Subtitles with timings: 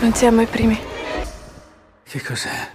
[0.00, 0.78] Non siamo i primi.
[2.02, 2.74] Che cos'è?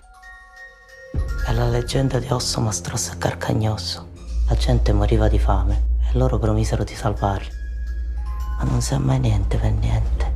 [1.48, 4.10] È la leggenda di Osso Mastrosso e Carcagnosso.
[4.48, 7.50] La gente moriva di fame e loro promisero di salvarli.
[8.60, 10.34] Ma non sa mai niente per niente.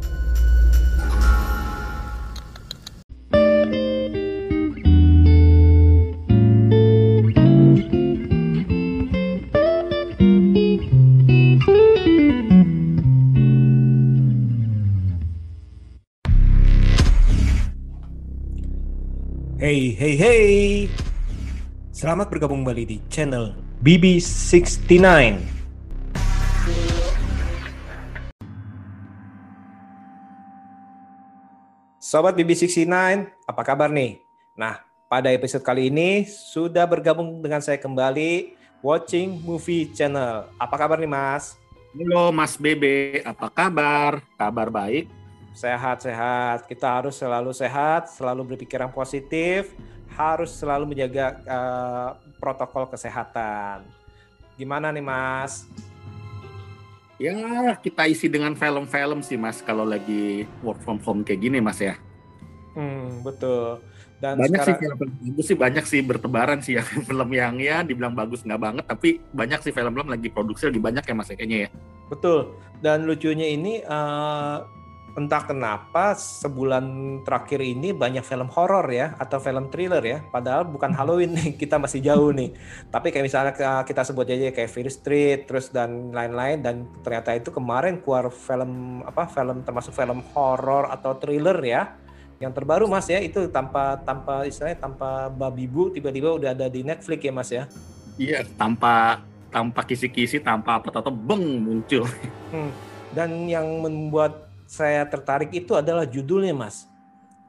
[19.70, 20.90] Hey, hey, hey!
[21.94, 23.54] Selamat bergabung kembali di channel
[23.86, 24.98] BB69.
[32.02, 32.90] Sobat BB69,
[33.46, 34.18] apa kabar nih?
[34.58, 40.50] Nah, pada episode kali ini sudah bergabung dengan saya kembali Watching Movie Channel.
[40.58, 41.62] Apa kabar nih, Mas?
[41.94, 44.26] Halo Mas Bebe, apa kabar?
[44.34, 45.19] Kabar baik?
[45.60, 46.72] Sehat-sehat.
[46.72, 49.76] Kita harus selalu sehat, selalu berpikiran positif,
[50.16, 53.84] harus selalu menjaga uh, protokol kesehatan.
[54.56, 55.68] Gimana nih, Mas?
[57.20, 59.60] Ya, kita isi dengan film-film sih, Mas.
[59.60, 62.00] Kalau lagi work from home kayak gini, Mas ya.
[62.72, 63.84] Hmm, betul.
[64.24, 64.68] Dan banyak sekarang...
[64.68, 68.60] sih film bagus sih banyak sih bertebaran sih ya film yang ya dibilang bagus nggak
[68.60, 71.70] banget tapi banyak sih film-film lagi produksi lagi banyak ya mas ya, kayaknya ya
[72.12, 72.52] betul
[72.84, 74.68] dan lucunya ini uh,
[75.20, 80.24] entah kenapa sebulan terakhir ini banyak film horor ya atau film thriller ya.
[80.32, 82.56] Padahal bukan Halloween nih kita masih jauh nih.
[82.88, 83.54] Tapi kayak misalnya
[83.84, 86.64] kita sebut aja kayak Fear Street terus dan lain-lain.
[86.64, 92.00] Dan ternyata itu kemarin keluar film apa film termasuk film horor atau thriller ya.
[92.40, 96.88] Yang terbaru mas ya itu tanpa tanpa istilahnya tanpa babi bu tiba-tiba udah ada di
[96.88, 97.64] Netflix ya mas ya?
[98.16, 99.20] Iya tanpa
[99.52, 102.08] tanpa kisi-kisi tanpa apa atau beng muncul.
[102.50, 102.72] Hmm.
[103.10, 106.86] dan yang membuat saya tertarik itu adalah judulnya mas.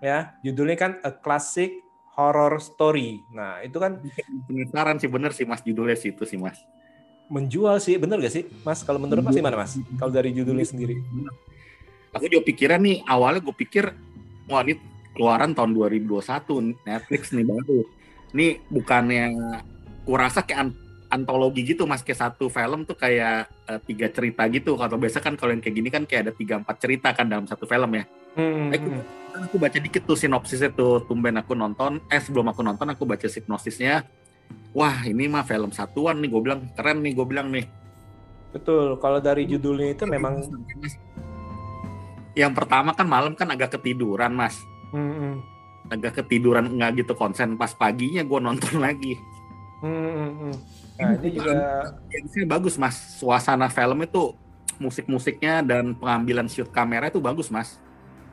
[0.00, 1.84] Ya judulnya kan a classic
[2.16, 3.20] horror story.
[3.28, 4.00] Nah itu kan
[4.48, 6.56] penasaran sih bener sih mas judulnya sih itu sih mas.
[7.28, 8.48] Menjual sih bener gak sih?
[8.64, 9.76] Mas kalau menurut mas gimana mas?
[10.00, 10.96] Kalau dari judulnya sendiri.
[12.16, 13.92] Aku juga pikiran nih awalnya gue pikir
[14.50, 14.80] wah ini
[15.14, 17.78] keluaran tahun 2021 Netflix nih baru.
[18.34, 19.24] Ini bukannya
[20.08, 20.74] kurasa kayak
[21.10, 24.78] antologi gitu mas kayak satu film tuh kayak uh, tiga cerita gitu.
[24.78, 27.44] Kalau biasa kan kalau yang kayak gini kan kayak ada tiga empat cerita kan dalam
[27.50, 28.04] satu film ya.
[28.38, 28.70] Hmm.
[28.70, 28.88] Aku,
[29.50, 31.98] aku baca dikit tuh sinopsisnya tuh tumben aku nonton.
[32.06, 34.06] Eh sebelum aku nonton aku baca sinopsisnya.
[34.70, 37.66] Wah ini mah film satuan nih gue bilang keren nih gue bilang nih.
[38.54, 38.98] Betul.
[39.02, 40.46] Kalau dari judulnya itu memang
[42.38, 44.62] yang pertama kan malam kan agak ketiduran mas
[44.94, 45.32] mm-hmm.
[45.90, 49.18] agak ketiduran nggak gitu konsen pas paginya gue nonton lagi
[49.82, 50.52] mm-hmm.
[51.00, 51.52] Nah ini juga
[52.28, 52.96] sih bagus mas.
[53.16, 54.36] Suasana film itu
[54.76, 57.80] musik-musiknya dan pengambilan shoot kamera itu bagus mas.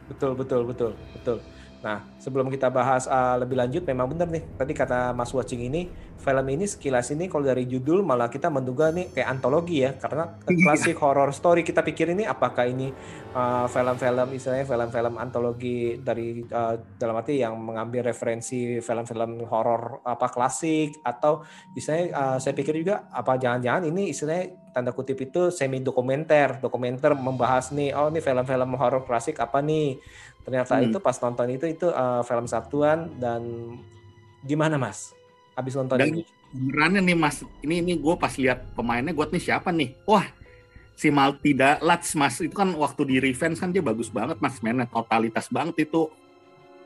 [0.08, 1.38] Betul betul betul betul
[1.78, 4.44] Nah, sebelum kita bahas uh, lebih lanjut, memang benar nih.
[4.58, 5.86] Tadi kata Mas Watching ini,
[6.18, 10.42] film ini sekilas ini kalau dari judul malah kita menduga nih kayak antologi ya, karena
[10.50, 10.58] iya.
[10.58, 11.62] klasik horror story.
[11.62, 12.90] Kita pikir ini apakah ini
[13.70, 20.34] film-film uh, istilahnya film-film antologi dari uh, dalam arti yang mengambil referensi film-film horror apa
[20.34, 21.46] klasik atau
[21.78, 27.18] istilahnya uh, saya pikir juga apa jangan-jangan ini istilahnya tanda kutip itu semi dokumenter, dokumenter
[27.18, 29.98] membahas nih, oh ini film-film horror klasik apa nih
[30.48, 30.86] ternyata hmm.
[30.88, 33.44] itu pas nonton itu itu uh, film satuan dan
[34.48, 35.12] gimana mas?
[35.60, 36.24] Habis nonton dan ini?
[36.48, 39.92] benerannya nih mas ini ini gue pas lihat pemainnya gue nih siapa nih?
[40.08, 40.24] Wah
[40.96, 42.40] si Maltida Lats mas.
[42.40, 44.64] Itu kan waktu di Revenge kan dia bagus banget mas.
[44.64, 46.08] Mainnya totalitas banget itu.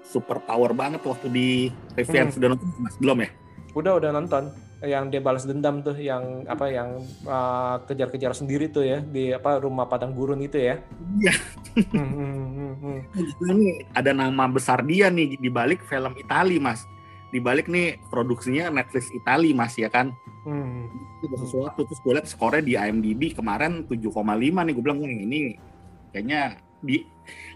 [0.01, 1.49] Super power banget waktu di
[1.93, 2.33] Revenge.
[2.33, 2.39] Hmm.
[2.41, 2.95] udah nonton mas?
[2.97, 3.29] Belum ya?
[3.77, 4.43] Udah udah nonton
[4.81, 9.61] yang dia balas dendam tuh yang apa yang uh, kejar-kejar sendiri tuh ya di apa
[9.61, 10.81] rumah padang gurun itu ya.
[11.21, 11.33] Iya.
[11.93, 12.99] hmm, hmm, hmm, hmm.
[13.45, 16.89] Ini ada nama besar dia nih di balik film Itali mas.
[17.29, 20.09] Di balik nih produksinya Netflix Itali mas ya kan.
[20.49, 20.89] Hmm.
[21.21, 25.61] Itu sesuatu terus gue liat skornya di IMDb kemarin 7,5 nih gue bilang ini
[26.09, 27.05] kayaknya di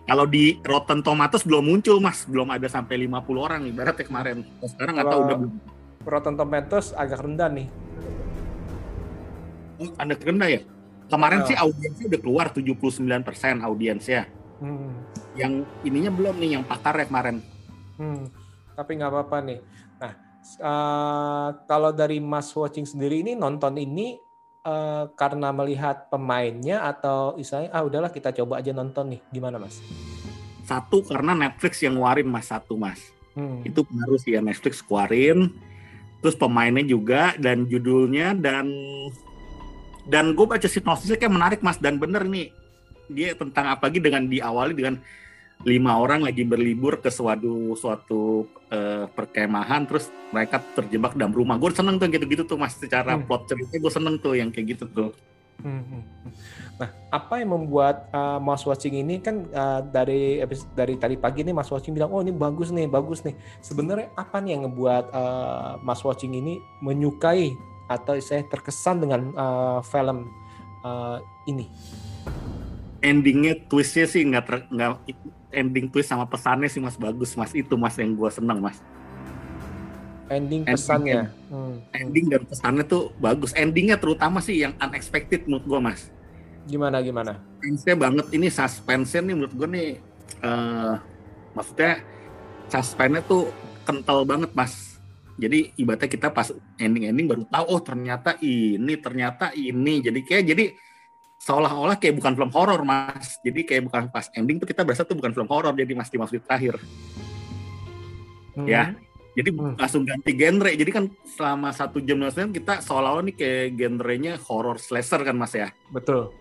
[0.06, 4.46] kalau di Rotten Tomatoes belum muncul mas belum ada sampai 50 orang ibaratnya kemarin.
[4.62, 5.54] Sekarang nggak tahu udah belum
[6.06, 7.68] Rotten Tomatoes agak rendah nih.
[9.82, 10.62] Oh, agak rendah ya?
[11.06, 11.48] Kemarin oh.
[11.50, 14.30] sih audiensnya udah keluar 79% audiensnya.
[14.62, 14.94] Hmm.
[15.36, 17.44] Yang ininya belum nih, yang pakar ya kemarin.
[18.00, 18.32] Hmm.
[18.74, 19.60] Tapi nggak apa-apa nih.
[20.00, 20.14] Nah,
[20.64, 24.18] uh, kalau dari Mas Watching sendiri ini nonton ini
[24.66, 29.84] uh, karena melihat pemainnya atau misalnya ah udahlah kita coba aja nonton nih, gimana Mas?
[30.66, 33.14] Satu karena Netflix yang ngeluarin Mas satu Mas.
[33.36, 33.62] Hmm.
[33.68, 35.54] Itu pengaruh sih ya Netflix keluarin
[36.26, 38.66] terus pemainnya juga dan judulnya dan
[40.10, 41.78] dan gue baca sinopsisnya kayak menarik mas.
[41.78, 42.50] Dan bener nih
[43.06, 44.98] dia tentang apa lagi dengan diawali dengan
[45.62, 51.62] lima orang lagi berlibur ke suatu suatu uh, perkemahan terus mereka terjebak dalam rumah.
[51.62, 52.74] Gue seneng tuh gitu-gitu tuh mas.
[52.74, 53.30] Secara hmm.
[53.30, 55.14] plot cerita gue seneng tuh yang kayak gitu tuh
[55.62, 55.84] hmm.
[55.86, 56.32] hmm, hmm.
[56.82, 60.44] nah apa yang membuat uh, Mas Watching ini kan uh, dari
[60.76, 64.42] dari tadi pagi nih Mas Watching bilang oh ini bagus nih bagus nih sebenarnya apa
[64.42, 67.56] nih yang ngebuat uh, Mas Watching ini menyukai
[67.86, 70.28] atau saya terkesan dengan uh, film
[70.82, 71.70] uh, ini
[73.06, 74.90] endingnya twistnya sih nggak nggak
[75.54, 78.82] ending twist sama pesannya sih mas bagus mas itu mas yang gue seneng mas
[80.30, 81.30] ending pesannya.
[81.30, 81.76] ending, hmm.
[81.94, 83.52] ending dan pesannya tuh bagus.
[83.54, 86.02] Endingnya terutama sih yang unexpected menurut gue mas.
[86.66, 87.38] Gimana gimana?
[87.62, 88.26] Suspense banget.
[88.34, 89.90] Ini suspense nih menurut gue nih
[90.42, 90.98] uh,
[91.54, 92.02] maksudnya
[92.70, 93.44] suspense tuh
[93.86, 94.98] kental banget mas.
[95.36, 96.48] Jadi ibaratnya kita pas
[96.80, 100.02] ending-ending baru tahu oh ternyata ini ternyata ini.
[100.02, 100.66] Jadi kayak jadi
[101.44, 103.38] seolah-olah kayak bukan film horor mas.
[103.46, 105.76] Jadi kayak bukan pas ending tuh kita berasa tuh bukan film horor.
[105.76, 106.82] Jadi mas di maksud terakhir.
[108.56, 108.72] Hmm.
[108.72, 108.96] ya
[109.36, 109.76] jadi hmm.
[109.76, 110.72] langsung ganti genre.
[110.72, 115.52] Jadi kan selama satu jam nonton kita seolah-olah nih kayak genrenya horror slasher kan mas
[115.52, 115.70] ya?
[115.92, 116.32] Betul.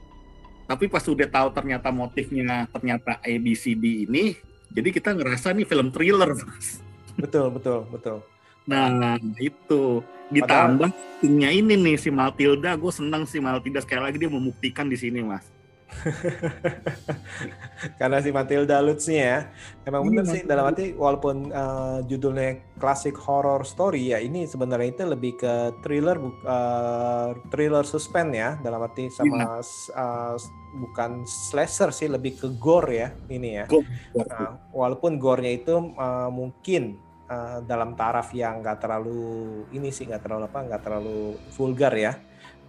[0.64, 4.32] Tapi pas udah tahu ternyata motifnya ternyata ABCD ini
[4.72, 6.80] jadi kita ngerasa nih film thriller mas.
[7.18, 8.18] Betul betul betul.
[8.64, 10.00] Nah, itu.
[10.32, 10.88] Ditambah
[11.20, 13.84] timnya ini nih si Matilda, gue seneng si Matilda.
[13.84, 15.53] Sekali lagi dia membuktikan di sini, Mas.
[18.00, 19.48] Karena si Matilda Lutz ya,
[19.86, 25.04] emang bener sih dalam arti walaupun uh, judulnya klasik horror story ya, ini sebenarnya itu
[25.08, 25.54] lebih ke
[25.84, 30.34] thriller, uh, thriller suspense ya, dalam arti sama uh,
[30.80, 33.64] bukan slasher sih, lebih ke gore ya ini ya.
[33.70, 36.98] Uh, walaupun gore-nya itu uh, mungkin
[37.28, 42.12] uh, dalam taraf yang nggak terlalu ini sih nggak terlalu apa nggak terlalu vulgar ya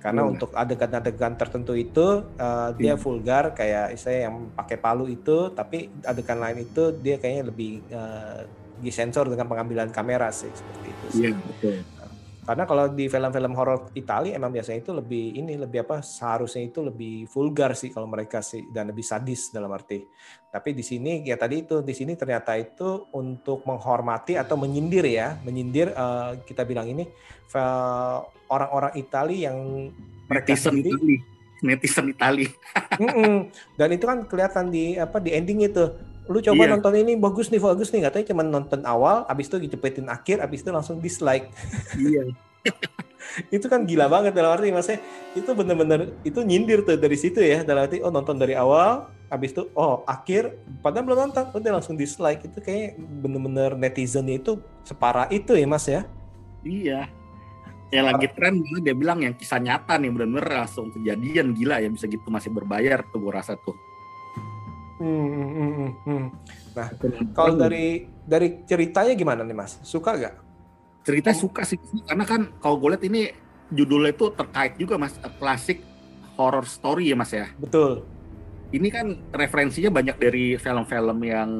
[0.06, 0.32] karena hmm.
[0.38, 3.02] untuk adegan-adegan tertentu itu uh, dia hmm.
[3.02, 8.46] vulgar kayak saya yang pakai palu itu tapi adegan lain itu dia kayaknya lebih uh,
[8.86, 11.22] disensor dengan pengambilan kamera sih seperti itu sih.
[11.26, 11.76] Iya, betul.
[12.46, 16.86] Karena kalau di film-film horor Italia emang biasanya itu lebih ini lebih apa seharusnya itu
[16.86, 20.06] lebih vulgar sih kalau mereka sih dan lebih sadis dalam arti.
[20.54, 25.42] Tapi di sini ya tadi itu di sini ternyata itu untuk menghormati atau menyindir ya,
[25.42, 27.10] menyindir uh, kita bilang ini
[28.50, 29.90] orang-orang Italia yang
[30.30, 31.16] netizen sendiri, Itali.
[31.62, 32.48] netizen Itali.
[33.80, 35.86] dan itu kan kelihatan di apa di ending itu.
[36.26, 36.72] Lu coba iya.
[36.74, 38.10] nonton ini bagus nih bagus nih.
[38.10, 41.54] Katanya cuma nonton awal abis itu dicepetin akhir abis itu langsung dislike.
[41.98, 42.34] Iya.
[43.52, 45.02] Itu kan gila banget dalam arti maksudnya
[45.34, 47.66] itu bener-bener itu nyindir tuh dari situ ya.
[47.68, 51.46] Dalam arti oh nonton dari awal abis itu oh akhir padahal belum nonton.
[51.52, 52.46] Udah langsung dislike.
[52.48, 56.08] Itu kayak bener-bener netizennya itu separah itu ya mas ya?
[56.64, 57.10] Iya
[57.94, 62.10] ya lagi tren dia bilang yang kisah nyata nih bener-bener langsung kejadian gila ya bisa
[62.10, 63.78] gitu masih berbayar tuh gue rasa tuh
[64.96, 65.92] Hmm, hmm, hmm, hmm.
[66.08, 66.26] hmm.
[66.72, 66.88] Nah,
[67.36, 69.76] kalau dari dari ceritanya gimana nih Mas?
[69.84, 70.36] Suka gak?
[71.04, 71.78] Cerita suka sih,
[72.08, 73.28] karena kan kalau gue lihat ini
[73.76, 75.84] judulnya itu terkait juga Mas, klasik
[76.40, 77.52] horror story ya Mas ya.
[77.60, 78.08] Betul.
[78.72, 81.52] Ini kan referensinya banyak dari film-film yang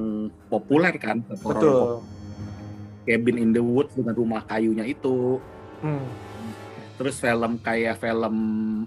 [0.48, 1.22] populer kan.
[1.28, 2.02] Betul.
[3.06, 5.38] Cabin in the Woods dengan rumah kayunya itu.
[5.82, 6.06] Hmm.
[6.96, 8.36] Terus film kayak film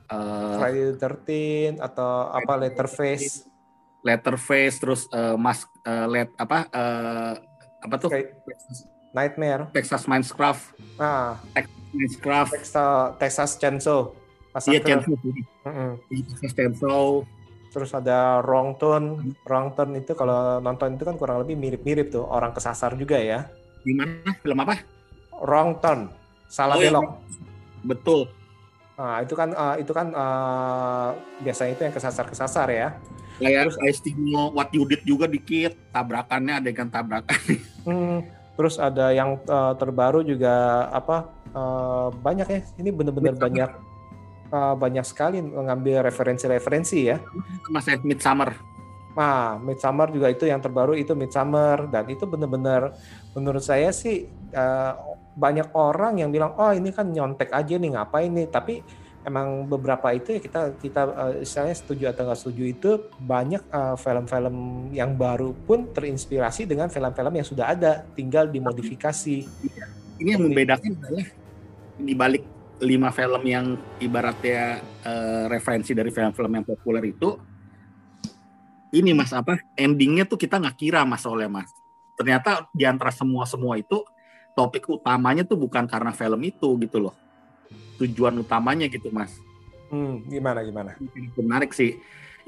[0.09, 3.45] uh, Friday the 13 atau apa Letterface.
[4.01, 7.33] Letterface terus uh, mas uh, let apa uh,
[7.85, 8.11] apa tuh.
[9.13, 9.69] Nightmare.
[9.73, 10.63] Texas Minecraft
[11.01, 11.37] ah.
[11.53, 12.89] Texas Minecraft Texas
[13.21, 14.01] Texas Chainsaw.
[14.69, 15.91] Iya Chainsaw mm -hmm.
[16.33, 17.05] Texas Chainsaw.
[17.69, 22.25] Terus ada Wrong Turn Wrong Turn itu kalau nonton itu kan kurang lebih mirip-mirip tuh.
[22.25, 23.53] Orang kesasar juga ya.
[23.85, 24.33] Gimana?
[24.41, 24.81] Film apa?
[25.45, 26.18] Wrong Turn
[26.49, 27.05] salah oh, belok.
[27.05, 27.13] iya.
[27.85, 28.21] betul.
[28.99, 31.15] Nah, itu kan uh, itu kan uh,
[31.45, 32.89] biasanya itu yang kesasar-kesasar ya.
[33.39, 37.39] Kayak terus Estimo What You Did juga dikit tabrakannya adegan tabrakan.
[37.89, 38.21] Hmm,
[38.53, 42.61] terus ada yang uh, terbaru juga apa uh, banyak ya.
[42.77, 43.71] Ini benar-benar banyak
[44.53, 47.17] uh, banyak sekali mengambil referensi-referensi ya.
[47.73, 48.53] Mas Midsummer.
[49.17, 51.89] Nah, Midsummer juga itu yang terbaru itu Midsummer.
[51.89, 52.93] Dan itu benar-benar
[53.33, 55.08] menurut saya sih uh,
[55.39, 58.51] banyak orang yang bilang oh ini kan nyontek aja nih ngapain nih?
[58.51, 58.83] Tapi
[59.23, 62.91] emang beberapa itu ya kita kita uh, saya setuju atau nggak setuju itu
[63.21, 64.57] banyak eh, film-film
[64.97, 69.45] yang baru pun terinspirasi dengan film-film yang sudah ada tinggal dimodifikasi.
[70.19, 71.27] ini yang membedakan adalah
[71.99, 72.45] di balik
[72.79, 77.39] lima film yang ibaratnya uh, referensi dari film-film yang populer itu
[78.95, 81.69] ini mas apa endingnya tuh kita nggak kira mas oleh mas.
[82.19, 84.03] Ternyata di antara semua semua itu
[84.59, 87.15] topik utamanya tuh bukan karena film itu gitu loh
[87.99, 89.39] tujuan utamanya gitu mas.
[89.89, 90.99] Hmm, gimana gimana?
[91.39, 91.95] Menarik sih.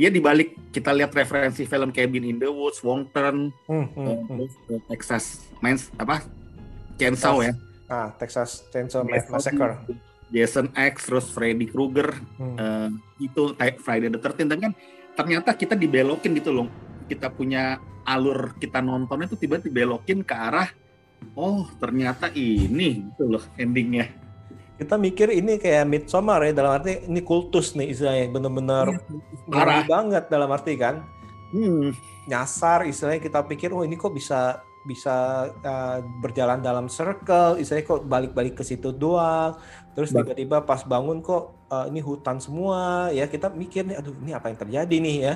[0.01, 4.17] ya dibalik kita lihat referensi film Cabin in the Woods, Wong Turn, Hmm, hmm, eh,
[4.17, 4.73] hmm.
[4.73, 6.25] eh, Texas Mans apa
[6.97, 7.53] Chainsaw ya,
[7.85, 9.77] Ah, Texas Chainsaw Massacre.
[10.31, 12.57] Jason X, terus Freddy Krueger, Hmm.
[12.57, 12.89] eh,
[13.21, 13.53] itu
[13.83, 14.73] Friday the 13 dan kan
[15.13, 16.67] ternyata kita dibelokin gitu loh
[17.05, 17.77] kita punya
[18.07, 20.71] alur kita nontonnya tuh tiba-tiba dibelokin ke arah
[21.35, 24.11] oh ternyata ini gitu loh endingnya.
[24.81, 29.05] Kita mikir ini kayak Midsommar ya dalam arti ini kultus nih istilahnya bener-bener parah.
[29.53, 31.05] ngeri banget dalam arti kan.
[31.53, 31.93] Hmm,
[32.31, 38.09] nyasar istilahnya kita pikir oh ini kok bisa bisa uh, berjalan dalam circle istilahnya kok
[38.09, 39.61] balik-balik ke situ doang.
[39.93, 44.17] Terus Ba- tiba-tiba pas bangun kok uh, ini hutan semua ya kita mikir nih aduh
[44.25, 45.35] ini apa yang terjadi nih ya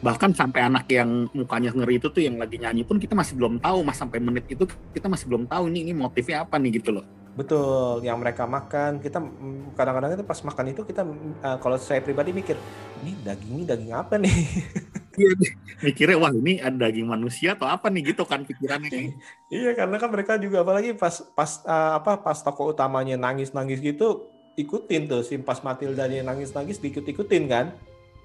[0.00, 3.60] bahkan sampai anak yang mukanya ngeri itu tuh yang lagi nyanyi pun kita masih belum
[3.60, 4.64] tahu mas sampai menit itu
[4.96, 7.04] kita masih belum tahu ini ini motifnya apa nih gitu loh.
[7.36, 11.02] Betul yang mereka makan kita mm, kadang-kadang itu pas makan itu kita
[11.44, 12.56] uh, kalau saya pribadi mikir
[13.04, 14.36] ini daging ini daging apa nih?
[15.10, 15.36] Iya,
[15.82, 18.14] mikirnya wah ini ada daging manusia atau apa nih?
[18.14, 19.18] Gitu kan pikirannya kayak
[19.52, 23.82] Iya karena kan mereka juga apalagi pas pas uh, apa pas tokoh utamanya nangis nangis
[23.84, 27.66] gitu ikutin tuh si pas Matildanya nangis nangis diikut ikutin kan.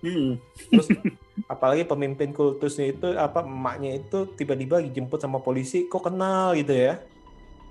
[0.05, 0.37] Hmm,
[0.71, 0.87] terus
[1.45, 6.57] apalagi pemimpin kultusnya itu apa emaknya itu tiba-tiba dijemput sama polisi kok kenal?
[6.57, 6.93] gitu ya.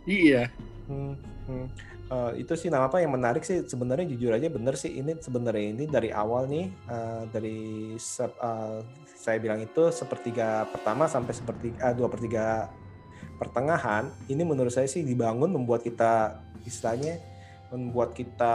[0.05, 0.53] Iya.
[0.87, 1.17] Hmm,
[1.49, 1.67] hmm.
[2.05, 5.73] Eh, itu sih nama apa yang menarik sih sebenarnya jujur aja bener sih ini sebenarnya
[5.73, 7.59] ini dari awal nih eh, dari
[7.97, 8.79] se- eh,
[9.17, 12.69] saya bilang itu sepertiga pertama sampai seperti eh, dua pertiga
[13.41, 17.25] pertengahan ini menurut saya sih dibangun membuat kita istilahnya
[17.73, 18.55] membuat kita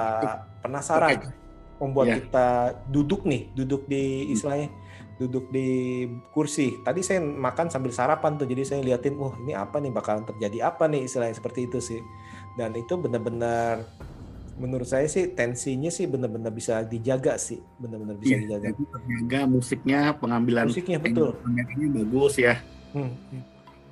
[0.61, 1.33] penasaran
[1.81, 2.15] membuat Ya.
[2.21, 2.47] kita
[2.85, 4.69] duduk nih duduk di istilahnya
[5.19, 6.79] duduk di kursi.
[6.79, 9.91] Tadi saya makan sambil sarapan tuh jadi saya liatin wah ini apa nih?
[9.91, 11.03] Bakalan terjadi apa nih?
[11.03, 11.99] Istilahnya seperti itu sih.
[12.55, 13.83] Dan itu benar-benar
[14.59, 17.59] menurut saya sih tensinya sih benar-benar bisa dijaga sih.
[17.75, 18.67] Benar-benar bisa Iya, dijaga.
[18.79, 21.35] terjaga musiknya pengambilan musiknya betul.
[21.43, 22.55] kameranya bagus ya.
[22.95, 23.43] Hmm, hmm.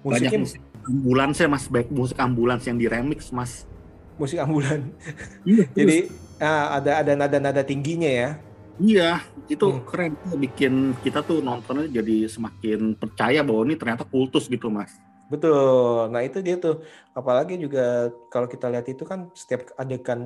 [0.07, 1.63] banyak musiknya musik ambulans ya mas.
[1.67, 3.67] Baik musik ambulans yang diremix mas.
[4.15, 4.87] Musik ambulan.
[5.43, 5.97] Iya jadi
[6.39, 8.29] ah, ada ada nada-nada tingginya ya
[8.77, 9.83] iya itu Hmm.
[9.85, 14.93] keren bikin kita tuh nontonnya jadi semakin percaya bahwa ini ternyata kultus gitu mas
[15.27, 16.07] Betul.
[16.07, 16.87] Nah itu dia tuh.
[17.11, 20.23] Apalagi juga kalau kita lihat itu kan setiap adegan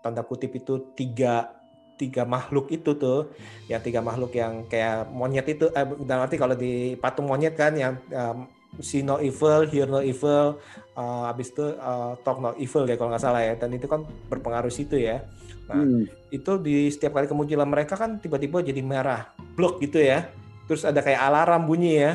[0.00, 1.52] tanda kutip itu tiga
[2.00, 3.28] tiga makhluk itu tuh,
[3.68, 5.68] ya tiga makhluk yang kayak monyet itu.
[5.76, 8.48] Eh, dalam arti kalau di patung monyet kan yang um,
[8.80, 10.56] see no evil, hear no evil,
[10.96, 13.54] uh, habis itu uh, talk no evil ya kalau nggak salah ya.
[13.58, 15.26] Dan itu kan berpengaruh situ ya.
[15.68, 16.04] Nah, Hmm.
[16.32, 20.28] itu di setiap kali kemunculan mereka kan tiba-tiba jadi merah, blok gitu ya.
[20.68, 22.12] Terus ada kayak alarm bunyi ya.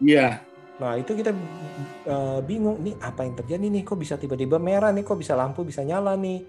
[0.00, 0.28] iya
[0.80, 1.30] Nah itu kita
[2.08, 5.60] uh, bingung nih apa yang terjadi nih kok bisa tiba-tiba merah nih kok bisa lampu
[5.60, 6.40] bisa nyala nih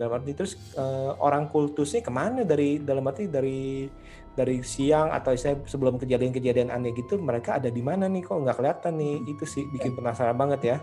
[0.00, 3.84] dalam arti terus uh, orang kultusnya ke mana dari dalam arti dari
[4.34, 8.26] dari siang atau saya sebelum kejadian-kejadian aneh gitu mereka ada di mana nih?
[8.26, 9.14] Kok nggak kelihatan nih?
[9.30, 10.76] Itu sih bikin penasaran banget ya.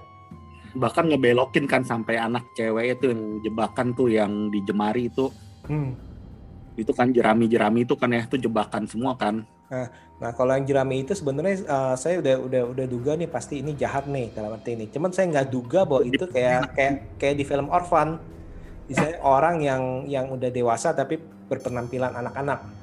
[0.72, 5.28] Bahkan ngebelokin kan sampai anak cewek itu yang jebakan tuh yang di Jemari itu.
[5.68, 5.94] Hmm.
[6.80, 9.46] itu kan jerami-jerami itu kan ya itu jebakan semua kan.
[10.22, 13.74] Nah kalau yang jerami itu sebenarnya uh, saya udah udah udah duga nih pasti ini
[13.74, 14.86] jahat nih dalam arti ini.
[14.92, 18.22] Cuman saya nggak duga bahwa itu kayak kayak kayak di film Orphan,
[18.86, 21.18] misalnya orang yang yang udah dewasa tapi
[21.50, 22.81] berpenampilan anak-anak.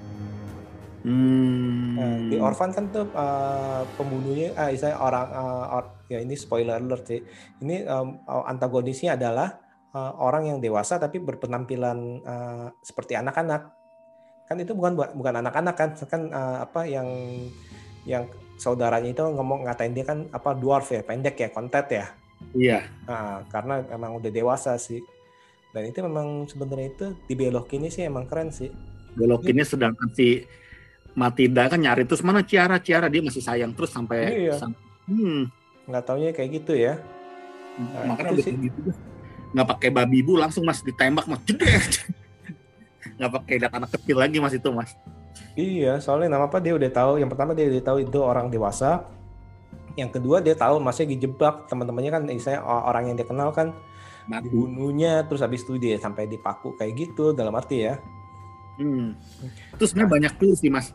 [1.05, 1.95] Hmm.
[1.99, 6.78] Nah, di Orphan kan tuh uh, pembunuhnya, ah, misalnya orang uh, or- ya ini spoiler
[6.78, 7.21] alert sih.
[7.62, 9.59] Ini um, antagonisnya adalah
[9.95, 13.75] uh, orang yang dewasa tapi berpenampilan uh, seperti anak-anak.
[14.49, 17.09] Kan itu bukan bukan anak-anak kan, kan uh, apa yang
[18.09, 18.25] yang
[18.57, 22.07] saudaranya itu ngomong ngatain dia kan apa dwarf ya, pendek ya, kontet ya.
[22.55, 25.02] iya Nah, karena emang udah dewasa sih.
[25.69, 28.73] Dan itu memang sebenarnya itu dibelokinnya sih emang keren sih.
[29.19, 30.47] belokinnya sedangkan si
[31.18, 34.54] Matilda kan nyari terus mana Ciara Ciara dia masih sayang terus sampai Iya.
[34.54, 34.78] sam-
[35.10, 35.50] hmm,
[35.90, 36.94] Nggak taunya kayak gitu ya.
[37.78, 38.90] Nah, makanya udah gitu
[39.48, 41.72] nggak pakai babi bu langsung mas ditembak mas jedek
[43.16, 44.92] nggak pakai lihat anak kecil lagi mas itu mas
[45.54, 47.18] Iya, soalnya nama apa dia udah tahu.
[47.18, 49.06] Yang pertama dia udah tahu itu orang dewasa.
[49.98, 53.75] Yang kedua dia tahu masnya dijebak teman-temannya kan, saya orang yang dia kenal kan
[54.30, 57.98] mati dibunuhnya, terus habis itu dia sampai dipaku kayak gitu dalam arti ya.
[58.78, 59.18] hmm.
[59.75, 60.94] terus sebenarnya banyak clue sih mas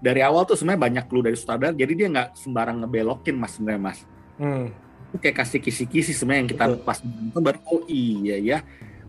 [0.00, 3.80] dari awal tuh sebenarnya banyak clue dari sutradara jadi dia nggak sembarang ngebelokin mas sebenarnya
[3.80, 3.98] mas.
[4.40, 4.72] Hmm,
[5.12, 6.84] itu kayak kasih kisi-kisi sebenarnya yang kita Betul.
[6.88, 8.58] pas nonton baru oh iya ya.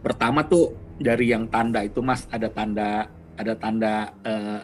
[0.03, 3.07] Pertama tuh dari yang tanda itu mas ada tanda
[3.39, 4.59] ada tanda eh,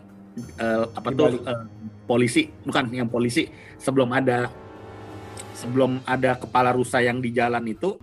[0.59, 1.63] eh, apa tuh eh,
[2.03, 2.51] polisi.
[2.51, 3.47] Bukan yang polisi.
[3.79, 4.51] Sebelum ada
[5.55, 7.97] sebelum ada kepala rusa yang di jalan itu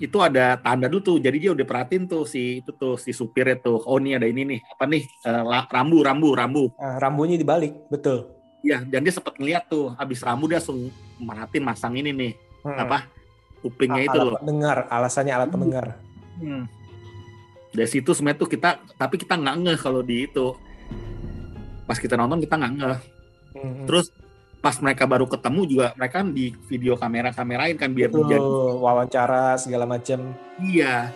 [0.00, 1.16] itu ada tanda dulu tuh.
[1.20, 3.84] Jadi dia udah perhatiin tuh si itu tuh si supirnya tuh.
[3.84, 4.60] Oh ini ada ini nih.
[4.64, 5.04] Apa nih?
[5.22, 6.64] La- rambu, rambu, rambu.
[6.80, 8.32] Ah, rambunya dibalik, betul.
[8.64, 9.92] Iya, dan dia sempat ngeliat tuh.
[10.00, 10.88] Habis rambu dia langsung
[11.20, 12.32] merhatiin masang ini nih.
[12.64, 12.80] Hmm.
[12.80, 12.98] Apa?
[13.60, 14.38] Kupingnya A- itu alat loh.
[14.40, 15.86] pendengar, alasannya alat pendengar.
[16.40, 16.64] Hmm.
[17.70, 20.56] Dari situ sebenarnya tuh kita, tapi kita nggak ngeh kalau di itu.
[21.84, 23.00] Pas kita nonton kita nggak ngeh.
[23.56, 23.84] Hmm.
[23.84, 24.08] Terus
[24.60, 28.48] pas mereka baru ketemu juga mereka kan di video kamera kamerain kan biar Betul, menjadi
[28.76, 30.36] wawancara segala macam.
[30.60, 31.12] iya.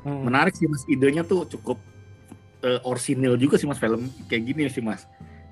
[0.00, 0.24] Hmm.
[0.24, 0.88] menarik sih mas.
[0.88, 1.76] Idenya tuh cukup
[2.64, 5.04] eh, orsinil juga sih mas film kayak gini sih mas.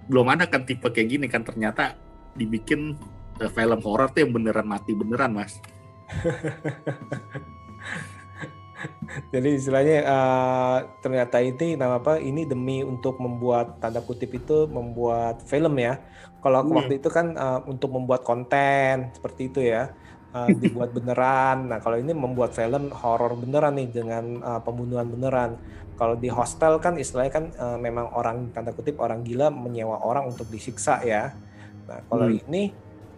[0.08, 1.92] Belum ada kan tipe kayak gini kan ternyata
[2.32, 2.96] dibikin
[3.42, 5.58] eh, film horor tuh yang beneran mati beneran mas
[9.34, 12.10] Jadi istilahnya eh, ternyata ini nama apa?
[12.28, 15.90] Ini demi untuk membuat tanda kutip itu membuat film ya.
[16.42, 16.78] Kalau Hmm.
[16.78, 19.78] waktu itu kan eh, untuk membuat konten seperti itu ya.
[20.34, 21.56] eh, dibuat beneran.
[21.72, 25.50] Nah, kalau ini membuat film horor beneran nih dengan eh, pembunuhan beneran.
[25.98, 30.24] Kalau di hostel kan istilahnya kan eh, memang orang tanda kutip orang gila menyewa orang
[30.30, 31.18] untuk disiksa ya.
[31.88, 32.38] Nah, kalau Hmm.
[32.38, 32.56] ini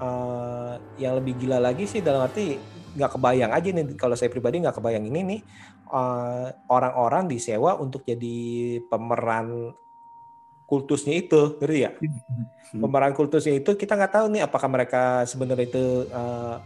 [0.00, 2.56] eh, yang lebih gila lagi sih dalam arti
[2.90, 5.40] nggak kebayang aja nih kalau saya pribadi nggak kebayang ini nih
[5.92, 9.76] eh, orang-orang disewa untuk jadi pemeran
[10.70, 11.90] kultusnya itu, ngerti ya?
[12.70, 16.56] Pemeran kultusnya itu kita nggak tahu nih apakah mereka sebenarnya itu eh,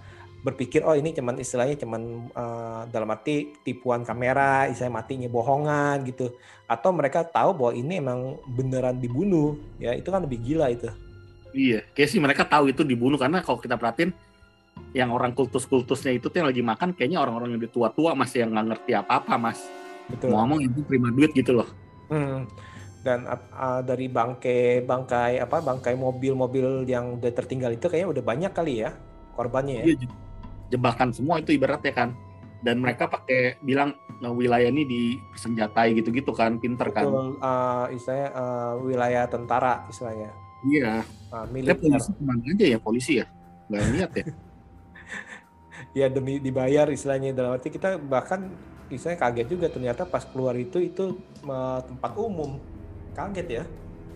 [0.44, 6.36] berpikir oh ini cuman istilahnya cuman eh, dalam arti tipuan kamera, istilahnya matinya bohongan gitu,
[6.68, 10.92] atau mereka tahu bahwa ini emang beneran dibunuh, ya itu kan lebih gila itu.
[11.54, 14.10] Iya kayak sih mereka tahu itu dibunuh karena kalau kita perhatiin
[14.90, 18.50] yang orang kultus-kultusnya itu tuh yang lagi makan kayaknya orang-orang yang udah tua-tua mas yang
[18.50, 19.58] nggak ngerti apa-apa mas
[20.10, 20.34] Betul.
[20.34, 21.68] mau ngomong itu terima duit gitu loh
[22.04, 22.44] Hmm.
[23.00, 28.52] Dan ah, dari bangkai bangkai apa bangkai mobil-mobil yang udah tertinggal itu kayaknya udah banyak
[28.52, 28.92] kali ya
[29.36, 29.84] korbannya ya.
[29.88, 30.18] Iya, je-
[30.72, 32.12] jebakan semua itu ibaratnya kan
[32.64, 33.92] dan mereka pakai bilang
[34.24, 40.32] "Nah, wilayah ini disenjatai gitu-gitu kan pinter kan Betul, ah, istilahnya ah, wilayah tentara istilahnya
[40.68, 41.76] iya ah, Kita militer.
[41.80, 43.26] polisi ke mana aja ya polisi ya
[43.68, 44.24] nggak lihat ya
[45.94, 48.50] Ya demi dibayar istilahnya dalam arti kita bahkan
[48.90, 52.58] istilahnya kaget juga ternyata pas keluar itu itu ah, tempat umum.
[53.14, 53.64] Kaget ya.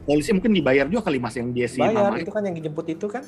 [0.09, 3.07] polisi mungkin dibayar juga kali mas yang dia si Bayar itu kan yang dijemput itu
[3.07, 3.21] kan.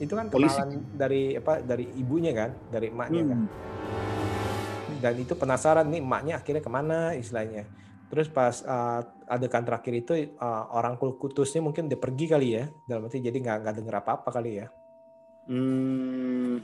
[0.00, 0.58] Itu kan Polisi.
[0.96, 3.40] dari apa dari ibunya kan, dari emaknya kan.
[3.44, 4.98] Hmm.
[5.02, 7.66] dan itu penasaran nih emaknya akhirnya ke mana istilahnya
[8.12, 12.68] terus pas uh, adegan terakhir itu uh, orang kul- kutusnya mungkin dia pergi kali ya.
[12.84, 14.68] Dalam arti jadi nggak nggak denger apa apa kali ya.
[15.48, 16.60] Hmm,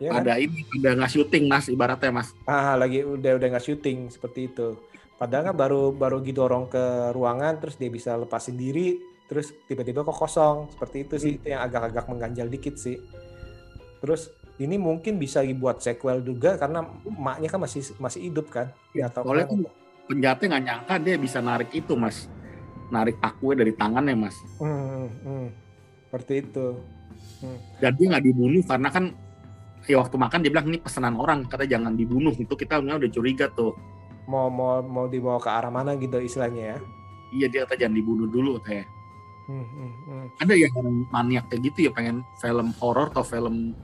[0.00, 0.24] ya kan?
[0.24, 2.32] ada ini ada nggak syuting mas ibaratnya mas.
[2.48, 4.80] Ah lagi udah udah nggak syuting seperti itu.
[5.20, 8.96] Padahal kan baru baru didorong ke ruangan terus dia bisa lepasin diri
[9.28, 10.72] terus tiba-tiba kok kosong.
[10.72, 12.96] Seperti itu sih itu yang agak-agak mengganjal dikit sih.
[14.00, 18.72] Terus ini mungkin bisa dibuat sequel juga karena emaknya kan masih masih hidup kan?
[18.96, 19.79] Ya, soalnya ke mana tuh
[20.10, 22.26] penjahatnya nggak nyangka dia bisa narik itu mas
[22.90, 25.46] narik pakunya dari tangannya mas Hmm, hmm.
[26.10, 26.66] Seperti itu.
[27.78, 29.04] dan dia nggak dibunuh karena kan
[29.86, 33.46] ya waktu makan dia bilang ini pesanan orang kata jangan dibunuh itu kita udah curiga
[33.48, 33.72] tuh
[34.26, 36.78] Mau mau mau dibawa ke arah mana gitu istilahnya ya.
[37.32, 38.90] iya dia kata jangan dibunuh dulu kayak
[39.48, 40.26] Hmm, hmm, hmm.
[40.38, 40.70] ada yang
[41.10, 43.74] maniak kayak gitu ya pengen film horor atau film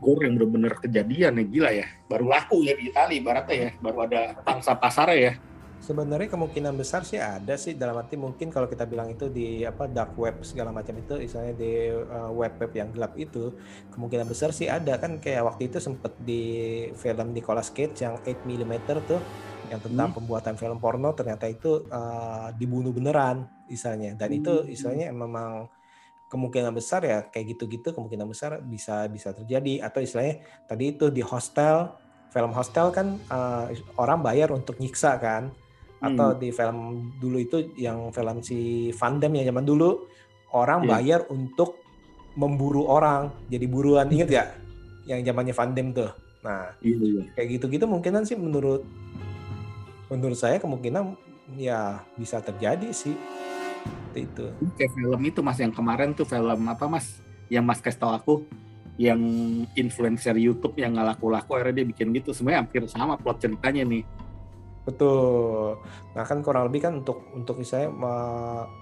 [0.00, 1.86] gore yang bener-bener kejadian ya gila ya.
[2.06, 3.70] Baru laku ya di Itali ibaratnya ya.
[3.80, 5.32] Baru ada pangsa pasarnya ya.
[5.76, 7.76] Sebenarnya kemungkinan besar sih ada sih.
[7.76, 11.54] Dalam arti mungkin kalau kita bilang itu di apa dark web segala macam itu istilahnya
[11.54, 13.54] di uh, web-web yang gelap itu
[13.92, 14.96] kemungkinan besar sih ada.
[14.96, 16.42] Kan kayak waktu itu sempet di
[16.96, 19.20] film Nicolas Cage yang 8 mm tuh
[19.66, 24.16] yang tentang pembuatan film porno ternyata itu uh, dibunuh beneran istilahnya.
[24.16, 24.72] Dan itu Hmm.
[24.72, 25.68] istilahnya memang
[26.26, 29.82] kemungkinan besar ya kayak gitu-gitu kemungkinan besar bisa bisa terjadi.
[29.82, 31.90] Atau istilahnya tadi itu di hostel
[32.34, 35.50] film hostel kan uh, orang bayar untuk nyiksa kan.
[35.96, 40.04] Atau di film dulu itu yang film si Van Damme yang zaman dulu
[40.52, 40.90] orang Iya.
[40.92, 41.80] bayar untuk
[42.36, 43.32] memburu orang.
[43.48, 44.44] Jadi buruan inget ya
[45.10, 46.12] yang zamannya Van Damme tuh.
[46.44, 47.22] Nah iya iya.
[47.32, 48.84] kayak gitu-gitu mungkinan sih menurut
[50.06, 51.18] menurut saya kemungkinan
[51.58, 53.14] ya bisa terjadi sih
[54.16, 57.20] Seperti itu kayak film itu mas yang kemarin tuh film apa mas
[57.52, 58.48] yang mas kasih tau aku
[58.96, 59.20] yang
[59.76, 64.04] influencer YouTube yang nggak laku-laku akhirnya dia bikin gitu sebenarnya hampir sama plot ceritanya nih
[64.86, 65.82] Betul.
[66.14, 67.90] Nah kan kurang lebih kan untuk untuk saya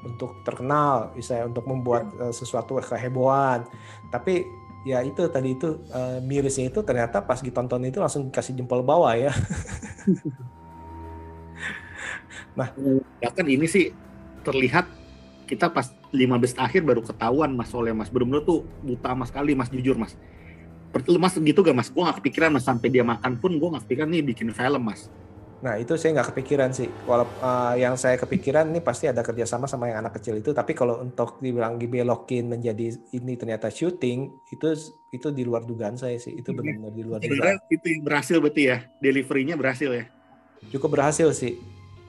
[0.05, 3.65] untuk terkenal, saya untuk membuat eh, sesuatu kehebohan.
[4.13, 4.45] Tapi
[4.85, 9.17] ya itu tadi itu eh, mirisnya itu ternyata pas ditonton itu langsung kasih jempol bawah
[9.17, 9.33] ya.
[13.25, 13.89] bahkan ini sih
[14.45, 14.85] terlihat
[15.45, 19.69] kita pas 15 akhir baru ketahuan mas oleh mas bener-bener tuh buta mas sekali mas
[19.69, 20.17] jujur mas
[21.19, 21.91] mas gitu gak mas?
[21.91, 25.11] Gue gak kepikiran mas sampai dia makan pun gue gak kepikiran nih bikin film mas.
[25.65, 26.93] Nah itu saya nggak kepikiran sih.
[27.09, 30.53] Walau uh, yang saya kepikiran ini pasti ada kerjasama sama yang anak kecil itu.
[30.53, 34.69] Tapi kalau untuk dibilang dibelokin menjadi ini ternyata syuting itu
[35.09, 36.37] itu di luar dugaan saya sih.
[36.37, 37.57] Itu benar-benar di luar dugaan.
[37.73, 38.79] Itu yang berhasil berarti ya.
[39.01, 40.05] Deliverynya berhasil ya.
[40.69, 41.57] Cukup berhasil sih.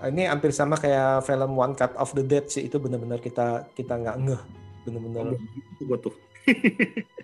[0.05, 2.69] Ini hampir sama kayak film One Cut of the Dead sih.
[2.69, 4.41] Itu benar-benar kita kita nggak ngeh.
[4.85, 5.33] Benar-benar.
[5.77, 6.15] Itu gue tuh.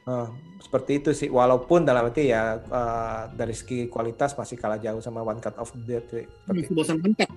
[0.10, 0.28] Uh,
[0.66, 1.30] seperti itu sih.
[1.30, 5.70] Walaupun dalam arti ya uh, dari segi kualitas masih kalah jauh sama One Cut of
[5.78, 7.30] the Dead masih bosan One Cut.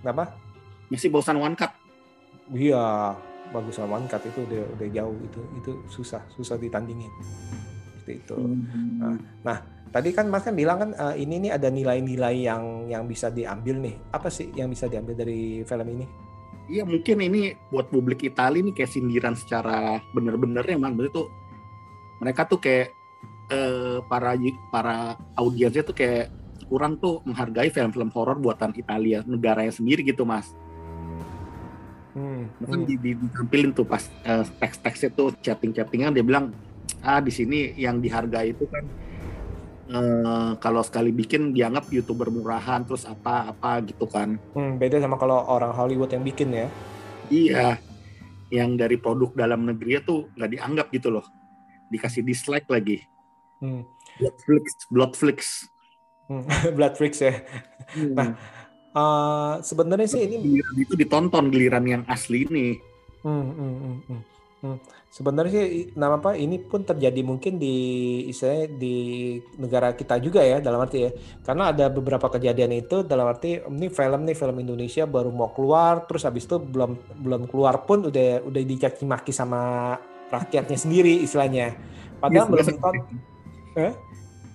[0.00, 0.24] Kenapa?
[0.88, 1.72] Masih bosan One Cut.
[2.52, 3.16] Iya
[3.52, 5.16] bagus sama One Cut itu udah udah jauh.
[5.20, 7.12] Itu itu susah susah ditandingin.
[8.00, 8.36] Seperti itu.
[8.40, 8.62] Hmm.
[8.98, 9.58] nah, nah
[9.92, 13.76] tadi kan Mas kan bilang kan uh, ini nih ada nilai-nilai yang yang bisa diambil
[13.78, 16.06] nih apa sih yang bisa diambil dari film ini
[16.70, 21.26] Iya mungkin ini buat publik Italia ini kayak sindiran secara bener-benernya man tuh
[22.22, 22.94] mereka tuh kayak
[23.50, 24.38] eh, para
[24.70, 26.30] para audiensnya tuh kayak
[26.70, 30.54] kurang tuh menghargai film-film horor buatan Italia negaranya sendiri gitu mas.
[32.16, 32.84] Hmm, hmm.
[32.88, 36.52] Di, di, ditampilin tuh pas uh, teks-teksnya tuh chatting-chattingan dia bilang
[37.00, 38.84] ah di sini yang dihargai itu kan
[39.92, 44.40] uh, kalau sekali bikin dianggap youtuber murahan terus apa apa gitu kan.
[44.56, 46.66] Hmm, beda sama kalau orang Hollywood yang bikin ya.
[47.32, 47.80] Iya,
[48.52, 51.24] yang dari produk dalam negeri tuh nggak dianggap gitu loh,
[51.88, 53.04] dikasih dislike lagi.
[53.62, 53.86] Hmm.
[54.20, 55.38] Bloodflix, Bloodflix.
[56.28, 56.44] Hmm.
[56.76, 57.40] Bloodflix ya.
[57.96, 58.12] Hmm.
[58.12, 58.28] Nah,
[58.92, 62.76] uh, sebenarnya sih ini itu ditonton giliran yang asli ini.
[63.22, 64.20] Hmm, hmm, hmm, hmm.
[64.62, 64.78] Hmm.
[65.10, 67.74] Sebenarnya sih nama apa ini pun terjadi mungkin di
[68.30, 68.94] istilahnya di
[69.58, 71.10] negara kita juga ya dalam arti ya.
[71.42, 76.06] Karena ada beberapa kejadian itu dalam arti ini film nih film Indonesia baru mau keluar
[76.06, 76.94] terus habis itu belum
[77.26, 79.98] belum keluar pun udah udah dicaci maki sama
[80.30, 81.74] rakyatnya sendiri istilahnya.
[82.22, 82.94] Padahal ya, belum nonton.
[83.82, 83.92] Eh?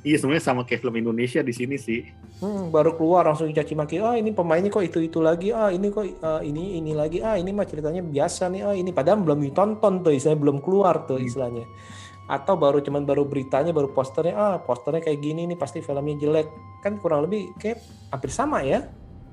[0.07, 2.07] Iya sebenarnya sama kayak film Indonesia di sini sih.
[2.37, 3.97] Hmm, baru keluar langsung dicaci maki.
[3.97, 5.49] Ah ini pemainnya kok itu itu lagi.
[5.49, 7.17] Ah ini kok uh, ini ini lagi.
[7.25, 8.61] Ah ini mah ceritanya biasa nih.
[8.61, 11.25] Ah ini padahal belum ditonton tuh istilahnya belum keluar tuh hmm.
[11.25, 11.65] istilahnya.
[12.29, 14.37] Atau baru cuman baru beritanya baru posternya.
[14.37, 16.47] Ah posternya kayak gini nih pasti filmnya jelek.
[16.85, 17.81] Kan kurang lebih kayak
[18.13, 18.85] hampir sama ya.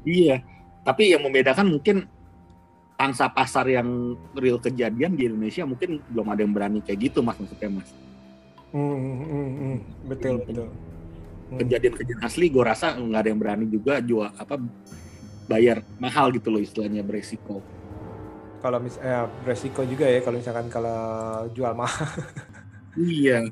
[0.08, 0.40] Iya.
[0.80, 2.08] Tapi yang membedakan mungkin
[2.96, 7.36] pangsa pasar yang real kejadian di Indonesia mungkin belum ada yang berani kayak gitu mas
[7.36, 7.90] maksudnya mas.
[8.72, 9.76] Hmm, hmm, hmm, hmm.
[10.08, 10.68] betul betul.
[11.50, 11.58] Hmm.
[11.60, 14.56] Kejadian-kejadian asli, gue rasa nggak ada yang berani juga jual apa
[15.44, 17.60] bayar mahal gitu loh istilahnya beresiko.
[18.64, 21.00] Kalau mis eh, beresiko juga ya kalau misalkan kalau
[21.52, 22.08] jual mahal.
[22.96, 23.44] iya.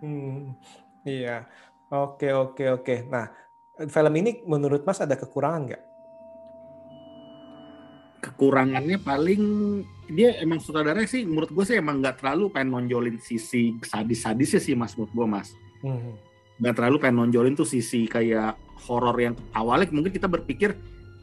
[0.00, 0.56] Hmm,
[1.04, 1.44] iya.
[1.92, 2.96] Oke oke oke.
[3.12, 3.28] Nah
[3.76, 5.84] film ini menurut Mas ada kekurangan nggak?
[8.24, 9.42] Kekurangannya paling
[10.06, 14.74] dia emang sutradara sih menurut gue sih emang nggak terlalu pengen nonjolin sisi sadis-sadisnya sih
[14.78, 15.48] mas menurut gue mas
[15.82, 16.14] hmm.
[16.56, 18.56] Nggak terlalu pengen nonjolin tuh sisi kayak
[18.88, 20.76] horor yang awalnya mungkin kita berpikir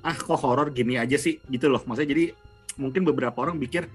[0.04, 1.40] ah kok horor gini aja sih?
[1.48, 1.82] Gitu loh.
[1.88, 2.26] Maksudnya jadi
[2.78, 3.88] mungkin beberapa orang pikir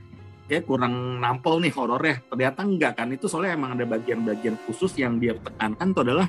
[0.48, 2.24] kayak kurang nampol nih horornya.
[2.27, 3.12] Ternyata enggak kan.
[3.12, 6.27] Itu soalnya emang ada bagian-bagian khusus yang dia tekankan itu adalah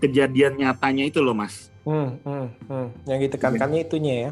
[0.00, 1.68] kejadian nyatanya itu loh mas.
[1.84, 2.88] Hmm, hmm, hmm.
[3.08, 4.30] yang ditekankannya itunya ya?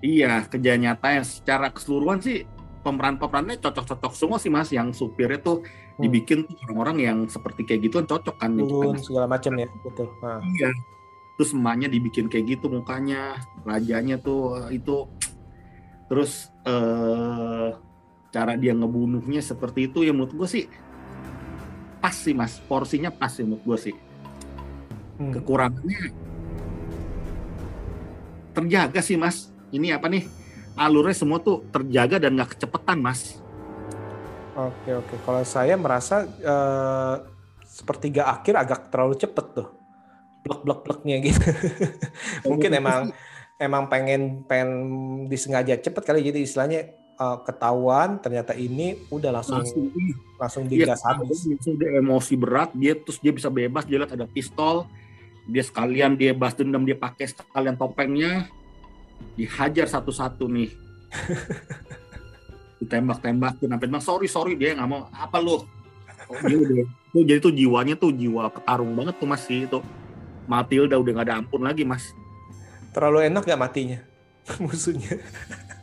[0.00, 2.44] Iya kejadian nyata yang secara keseluruhan sih
[2.84, 4.72] pemeran-pemerannya cocok-cocok semua sih mas.
[4.72, 5.60] Yang supirnya tuh
[5.96, 6.02] hmm.
[6.04, 9.00] dibikin orang-orang yang seperti kayak gitu kan cocok kan Turun, kan.
[9.00, 10.40] Segala macam ya betul nah.
[10.44, 10.70] iya.
[11.36, 15.08] Terus emaknya dibikin kayak gitu mukanya rajanya tuh itu.
[16.06, 17.68] Terus eh,
[18.32, 20.64] cara dia ngebunuhnya seperti itu ya menurut gue sih
[22.00, 22.60] pas sih mas.
[22.64, 23.96] Porsinya pas sih menurut gue sih.
[25.16, 25.32] Hmm.
[25.32, 26.12] kekurangannya
[28.52, 29.52] terjaga sih mas.
[29.72, 30.24] Ini apa nih?
[30.76, 33.40] Alurnya semua tuh terjaga dan nggak kecepetan mas
[34.56, 35.14] oke oke.
[35.22, 37.14] Kalau saya merasa uh,
[37.62, 39.68] sepertiga akhir agak terlalu cepet tuh.
[40.46, 41.42] Bloknya gitu.
[42.50, 43.10] Mungkin emang
[43.60, 44.70] emang pengen pengen
[45.28, 46.24] disengaja cepet kali.
[46.24, 49.90] Jadi istilahnya uh, ketahuan ternyata ini udah langsung langsung,
[50.36, 51.40] langsung digas ya, habis.
[51.64, 54.86] dia emosi berat dia terus dia bisa bebas dia lihat ada pistol
[55.48, 58.50] dia sekalian dia bas dendam dia pakai sekalian topengnya
[59.38, 60.70] dihajar satu-satu nih
[62.82, 65.08] ditembak-tembak tuh sampai bilang sorry sorry dia nggak mau.
[65.12, 65.64] Apa lu?
[66.26, 66.84] Oh, dia udah
[67.14, 69.80] tuh jadi tuh jiwanya tuh jiwa petarung banget tuh mas sih itu.
[70.46, 72.12] Matilda udah nggak ada ampun lagi mas.
[72.92, 73.98] Terlalu enak gak matinya?
[74.62, 75.20] Musuhnya.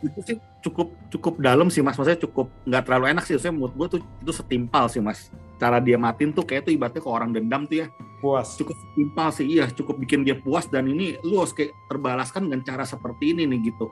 [0.04, 1.98] Itu sih cukup cukup dalam sih mas.
[1.98, 3.36] Maksudnya cukup nggak terlalu enak sih.
[3.42, 5.34] Saya menurut gue tuh itu setimpal sih mas.
[5.58, 7.88] Cara dia matiin tuh kayak tuh ibaratnya ke orang dendam tuh ya.
[8.24, 8.56] Puas.
[8.56, 9.66] Cukup setimpal sih iya.
[9.68, 13.74] Cukup bikin dia puas dan ini lu harus kayak terbalaskan dengan cara seperti ini nih
[13.74, 13.92] gitu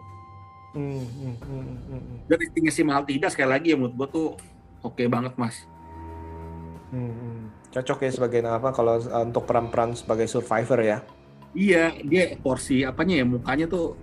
[0.76, 2.02] hmm, hmm, hmm, hmm.
[2.02, 2.18] hmm.
[2.28, 4.28] dan intinya si Maltida sekali lagi ya menurut gue tuh
[4.82, 5.68] oke okay banget mas
[6.92, 7.40] Hmm, hmm.
[7.72, 11.00] Cocok ya sebagai apa kalau uh, untuk peran-peran sebagai survivor ya?
[11.56, 13.96] Iya, dia porsi apanya ya mukanya tuh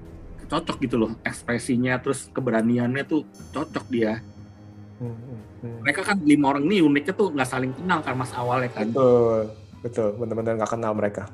[0.49, 4.25] cocok gitu loh, ekspresinya terus keberaniannya tuh cocok dia.
[4.97, 5.79] Hmm, hmm, hmm.
[5.85, 8.89] Mereka kan lima orang ini uniknya tuh nggak saling kenal kan mas awalnya kan.
[8.89, 9.53] Betul,
[9.85, 11.25] betul, benar-benar nggak kenal mereka.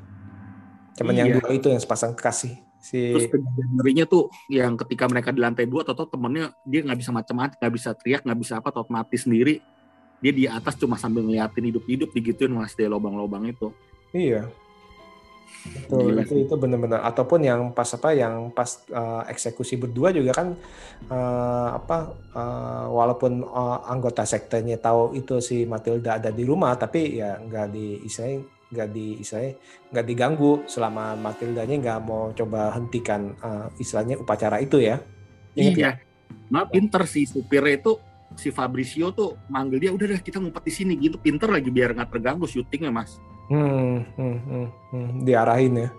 [0.99, 1.35] Cuman yang Iya.
[1.39, 3.25] dua itu yang sepasang kekasih si Terus
[3.73, 7.73] ngerinya tuh yang ketika mereka di lantai dua, atau temennya dia nggak bisa macam-macam, nggak
[7.73, 9.57] bisa teriak, nggak bisa apa, atau mati sendiri.
[10.21, 13.73] Dia di atas cuma sambil ngeliatin hidup-hidup digituin mas dari lobang-lobang itu.
[14.13, 14.47] Iya.
[15.65, 20.37] Betul, Gila itu itu benar-benar ataupun yang pas apa yang pas uh, eksekusi berdua juga
[20.37, 20.53] kan
[21.09, 27.17] uh, apa uh, walaupun uh, anggota sektenya tahu itu si Matilda ada di rumah tapi
[27.17, 28.45] ya nggak di istilahnya
[28.75, 29.55] nggak di istilahnya
[29.95, 34.99] nggak diganggu selama Matildanya nggak mau coba hentikan uh, istilahnya upacara itu ya.
[35.55, 35.91] Ingat Iya.
[36.51, 37.95] Nah pinter sih supirnya itu
[38.35, 41.95] si Fabrizio tuh manggil dia udah deh kita ngumpet di sini gitu pinter lagi biar
[41.95, 43.17] nggak terganggu syutingnya mas.
[43.47, 45.89] Hmm, hmm, hmm, hmm, diarahin ya.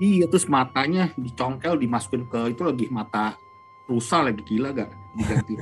[0.00, 3.36] Iya terus matanya dicongkel dimasukin ke itu lagi mata
[3.92, 5.54] rusa lagi gila gak diganti.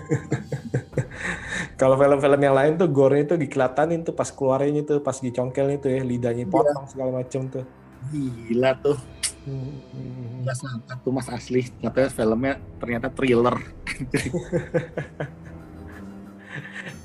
[1.80, 5.90] Kalau film-film yang lain tuh gore itu dikelatanin tuh pas keluarin itu pas dicongkel itu
[5.90, 7.66] ya lidahnya potong segala macam tuh.
[8.14, 8.96] gila tuh.
[9.44, 10.46] Hmm.
[10.46, 13.56] Gak sangka tuh mas asli katanya filmnya ternyata thriller.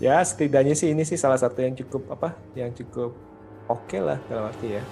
[0.04, 3.16] Ya setidaknya sih ini sih salah satu yang cukup apa yang cukup
[3.72, 4.84] oke lah dalam arti ya.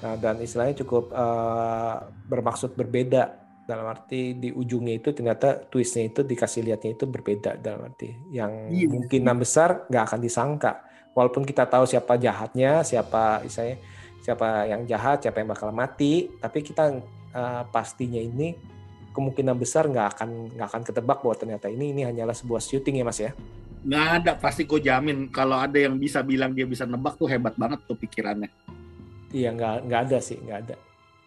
[0.00, 3.39] Nah, dan istilahnya cukup eh, bermaksud berbeda
[3.70, 8.66] dalam arti di ujungnya itu ternyata twistnya itu dikasih lihatnya itu berbeda dalam arti yang
[8.66, 8.90] Iya.
[8.90, 10.82] kemungkinan besar nggak akan disangka
[11.14, 13.78] walaupun kita tahu siapa jahatnya siapa istilahnya
[14.20, 16.98] siapa yang jahat siapa yang bakal mati tapi kita
[17.30, 18.58] eh, pastinya ini
[19.10, 20.28] kemungkinan besar nggak akan
[20.58, 23.30] nggak akan ketebak bahwa ternyata ini ini hanyalah sebuah syuting ya mas ya
[23.80, 27.56] Nggak ada pasti gue jamin kalau ada yang bisa bilang dia bisa nebak tuh hebat
[27.56, 28.52] banget tuh pikirannya.
[29.32, 30.76] Iya nggak nggak ada sih nggak ada.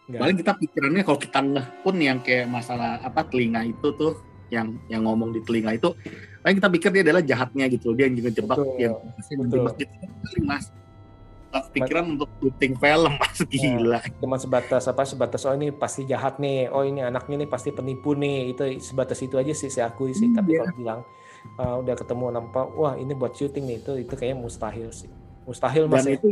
[0.04, 0.20] Nggak.
[0.20, 4.20] Paling kita pikirannya kalau kita ngeh pun yang kayak masalah apa telinga itu tuh
[4.52, 5.96] yang yang ngomong di telinga itu
[6.44, 9.94] paling kita pikir dia adalah jahatnya gitu dia yang ngejebak Betul, yang ngejebak gitu
[10.44, 10.68] mas.
[11.70, 13.38] Pikiran untuk syuting film mas.
[13.46, 14.00] Gila.
[14.20, 16.68] cuma sebatas apa sebatas oh ini pasti jahat nih.
[16.68, 18.52] Oh ini anaknya nih pasti penipu nih.
[18.52, 20.34] Itu sebatas itu aja sih saya akui sih.
[20.34, 20.66] Tapi Iya.
[20.66, 21.00] kalau bilang
[21.56, 25.08] uh, udah ketemu nampak wah ini buat syuting nih itu itu kayaknya mustahil sih.
[25.46, 26.18] Mustahil mas dan ya.
[26.18, 26.26] itu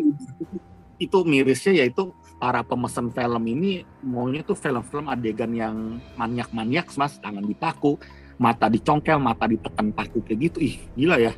[1.01, 2.11] itu mirisnya yaitu
[2.43, 3.71] para pemesan film ini
[4.03, 5.77] maunya tuh film-film adegan yang
[6.17, 8.03] maniak-maniak mas tangan dipaku
[8.35, 11.31] mata dicongkel mata ditekan paku kayak gitu ih gila ya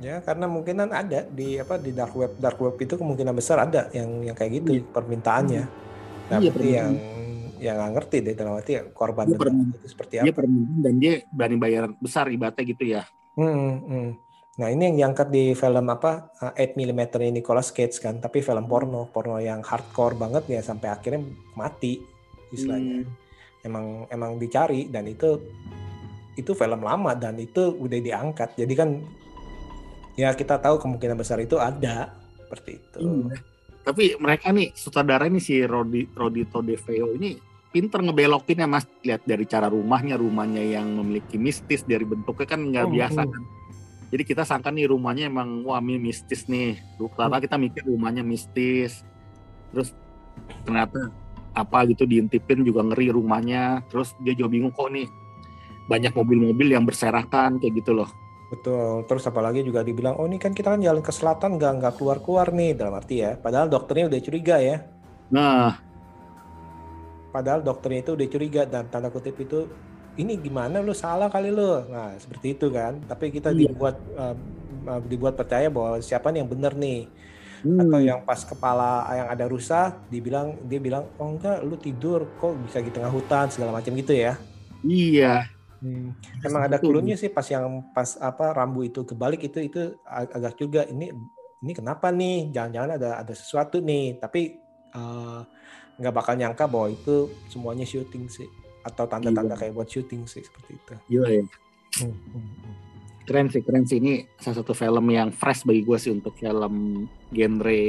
[0.00, 3.86] ya karena mungkinan ada di apa di dark web dark web itu kemungkinan besar ada
[3.92, 4.90] yang yang kayak gitu Iya.
[4.90, 5.62] permintaannya
[6.26, 7.58] nah Iya, berarti yang permintaan.
[7.60, 9.76] yang nggak ngerti deh dalam arti korban Iya, permintaan.
[9.76, 14.08] itu seperti dia apa permintaan dan dia berani bayar besar ibaratnya gitu ya Hmm, hmm.
[14.60, 18.44] Nah ini yang diangkat di film apa uh, 8 mm ini Nicolas Cage kan, tapi
[18.44, 21.24] film porno, porno yang hardcore banget ya sampai akhirnya
[21.56, 22.04] mati
[22.52, 23.08] istilahnya.
[23.08, 23.64] Hmm.
[23.64, 25.40] Emang emang dicari dan itu
[26.36, 28.60] itu film lama dan itu udah diangkat.
[28.60, 29.00] Jadi kan
[30.20, 32.98] ya kita tahu kemungkinan besar itu ada seperti itu.
[33.00, 33.36] Iya.
[33.80, 37.32] Tapi mereka nih sutradara ini si Rodi Rodito De Feo ini
[37.72, 42.86] pinter ngebelokinnya mas lihat dari cara rumahnya rumahnya yang memiliki mistis dari bentuknya kan nggak
[42.90, 43.30] Hmm, biasa hmm.
[43.32, 43.42] kan
[44.10, 49.06] jadi kita sangka nih rumahnya emang wah mistis nih ternyata kita mikir rumahnya mistis
[49.70, 49.94] terus
[50.66, 51.14] ternyata
[51.54, 55.06] apa gitu diintipin juga ngeri rumahnya terus dia juga bingung kok nih
[55.90, 58.10] banyak mobil-mobil yang berserakan kayak gitu loh
[58.50, 59.06] Betul.
[59.06, 62.18] Terus apalagi juga dibilang, oh ini kan kita kan jalan ke selatan nggak nggak keluar
[62.18, 63.38] keluar nih dalam arti ya.
[63.38, 64.76] Padahal dokternya udah curiga ya.
[65.30, 65.78] nah
[67.30, 69.70] Padahal dokternya itu udah curiga dan tanda kutip itu
[70.18, 71.86] ini gimana lu salah kali lu.
[71.86, 72.98] Nah, seperti itu kan.
[73.06, 73.70] Tapi kita Iya.
[73.70, 74.34] dibuat uh,
[74.90, 77.06] uh, dibuat percaya bahwa siapa nih yang benar nih.
[77.62, 82.26] hmm, Atau yang pas kepala yang ada rusa dibilang dia bilang, "Oh enggak, lu tidur
[82.36, 84.34] kok bisa di tengah hutan segala macam gitu ya."
[84.82, 85.46] iya
[85.80, 86.12] Hmm.
[86.44, 90.60] Emang ada clue-nya sih pas yang pas apa rambu itu kebalik itu itu ag- agak
[90.60, 91.08] juga ini
[91.64, 92.52] ini kenapa nih?
[92.52, 94.20] Jangan-jangan ada ada sesuatu nih.
[94.20, 94.60] Tapi
[94.92, 95.40] uh,
[95.96, 98.48] nggak bakal nyangka bahwa itu semuanya syuting sih
[98.82, 99.60] atau tanda-tanda Iya.
[99.60, 100.94] kayak buat syuting sih seperti itu.
[101.08, 101.44] gila ya
[101.90, 102.74] Hmm, hmm, hmm.
[103.24, 103.98] keren sih keren sih.
[103.98, 106.74] Ini salah satu film yang fresh bagi gue sih untuk film
[107.28, 107.82] genre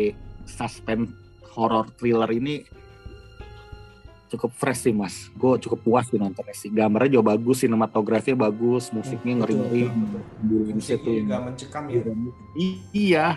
[0.44, 1.14] suspense
[1.52, 2.66] horror thriller ini.
[4.28, 5.28] Cukup fresh sih mas.
[5.34, 6.72] Gue cukup puas sih nontonnya sih.
[6.72, 12.02] Gambarnya juga bagus sinematografinya bagus musiknya ngeri ngeri ambulansinya tuh juga mencekam ya.
[12.56, 13.28] I- iya.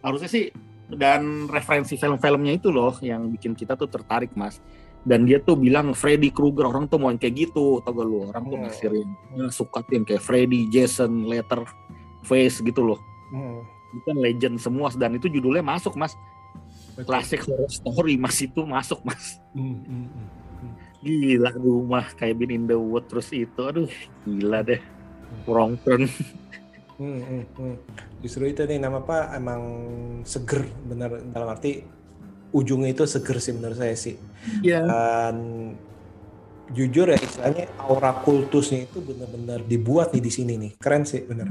[0.00, 0.54] Harusnya sih
[0.86, 4.60] dan referensi film-filmnya itu loh yang bikin kita tuh tertarik mas
[5.04, 8.28] dan dia tuh bilang Freddy Krueger orang tuh mau yang kayak gitu tau gak lu
[8.28, 8.64] orang tuh Hmm.
[8.66, 8.86] ngasih
[9.36, 11.62] yang suka yang kayak Freddy Jason Letter
[12.24, 13.60] Face gitu loh Hmm.
[13.94, 16.16] bukan legend semua dan itu judulnya masuk mas
[17.04, 20.72] classic horror story mas itu masuk mas Hmm, hmm, hmm.
[21.00, 23.90] gila rumah kayak Bin in the Wood terus itu aduh
[24.24, 24.80] gila deh
[25.44, 26.08] wrong turn
[26.94, 27.76] Hmm, hmm, hmm.
[28.22, 29.62] Justru itu nih nama apa emang
[30.22, 31.82] seger bener dalam arti
[32.54, 34.14] ujungnya itu seger sih menurut saya sih.
[34.62, 34.86] Iya.
[34.86, 35.36] Dan
[36.72, 41.44] jujur ya istilahnya aura kultusnya itu bener-bener dibuat nih di sini nih keren sih bener.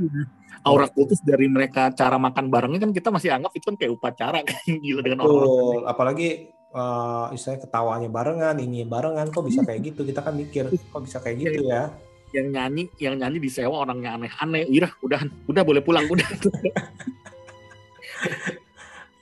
[0.65, 4.41] aura kultus dari mereka cara makan barengnya kan kita masih anggap itu kan kayak upacara
[4.41, 5.81] kan gila dengan orang Betul.
[5.85, 11.01] Apalagi eh, istilahnya ketawanya barengan, ini barengan kok bisa kayak gitu kita kan mikir kok
[11.05, 11.93] bisa kayak gitu ya.
[12.33, 16.25] yang nyanyi yang nyanyi disewa orangnya aneh-aneh udah udah udah boleh pulang udah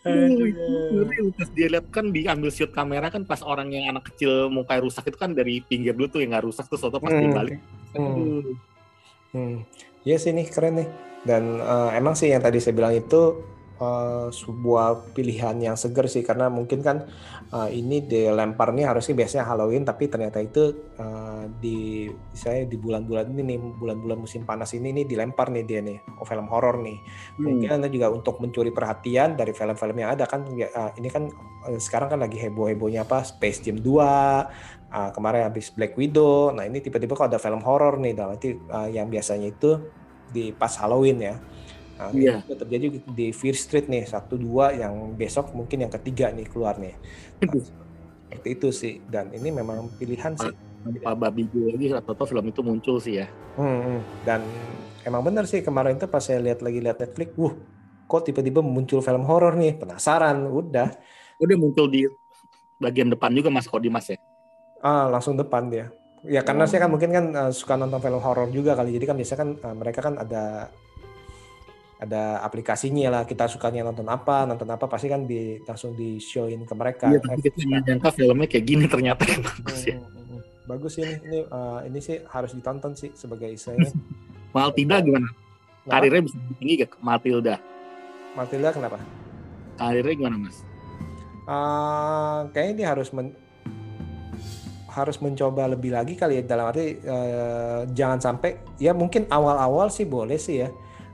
[0.01, 0.49] Aduh.
[1.05, 4.81] Ngeri, pas dia lihat kan diambil shoot kamera kan pas orang yang anak kecil mukanya
[4.81, 7.21] rusak itu kan dari pinggir dulu tuh yang nggak rusak tuh soto pas Hmm.
[7.21, 7.59] dibalik
[7.93, 8.41] Hmm.
[9.31, 9.55] Hmm.
[10.01, 10.89] Iya sih nih keren nih.
[11.21, 13.45] Dan eh, emang sih yang tadi saya bilang itu
[13.81, 17.09] eh, sebuah pilihan yang seger sih karena mungkin kan
[17.49, 22.05] eh, ini dilempar nih harusnya biasanya Halloween tapi ternyata itu eh, di
[22.37, 26.27] saya di bulan-bulan ini nih bulan-bulan musim panas ini nih dilempar nih dia nih oh,
[26.29, 27.01] film horor nih.
[27.41, 31.25] Mungkin Anda juga untuk mencuri perhatian dari film-film yang ada kan eh, ini kan
[31.65, 36.51] eh, sekarang kan lagi heboh-hebohnya apa Space Jam 2 Ah, kemarin habis Black Widow.
[36.51, 39.79] Nah, ini tiba-tiba kok ada film horor nih, dalam arti ah, yang biasanya itu
[40.27, 41.35] di pas Halloween ya.
[42.01, 42.41] Nah, Iya.
[42.41, 46.81] itu terjadi di Fear Street nih, satu dua yang besok mungkin yang ketiga nih keluar
[46.81, 46.97] nih.
[47.45, 47.61] Aduh.
[48.25, 48.93] Seperti itu sih.
[49.05, 50.49] Dan ini memang pilihan sih.
[50.81, 53.99] tanpa babi lagi atau film itu muncul sih ya Hmm, hmm.
[54.25, 54.41] Dan
[55.05, 57.53] emang bener sih kemarin itu pas saya lihat lagi lihat Netflix, wuh,
[58.09, 60.89] kok tiba-tiba muncul film horor nih, penasaran, udah,
[61.37, 62.09] udah muncul di
[62.81, 64.17] bagian depan juga mas kok di mas ya
[64.81, 65.93] ah langsung depan dia.
[66.25, 69.15] Ya karena saya kan mungkin kan eh, suka nonton film horor juga kali, jadi kan
[69.17, 70.69] biasanya kan eh, mereka kan ada
[72.01, 76.65] ada aplikasinya lah kita sukanya nonton apa nonton apa pasti kan di langsung di showin
[76.65, 77.13] ke mereka.
[77.13, 79.21] Iya tapi kita nyangka filmnya kayak gini ternyata.
[79.61, 80.01] Bagus ya.
[80.01, 83.93] Hmm, bagus ini ini eh, ini sih harus ditonton sih sebagai istilahnya.
[84.57, 85.29] Matilda gimana?
[85.29, 85.93] Kenapa?
[85.93, 87.55] karirnya bisa tinggi gak Matilda?
[88.33, 88.97] Matilda kenapa?
[89.77, 90.57] Karirnya gimana mas?
[91.45, 93.37] Eh, kayaknya dia harus men-
[94.91, 96.43] harus mencoba lebih lagi kali ya.
[96.49, 100.69] Dalam arti eh, jangan sampai ya mungkin awal-awal sih boleh sih ya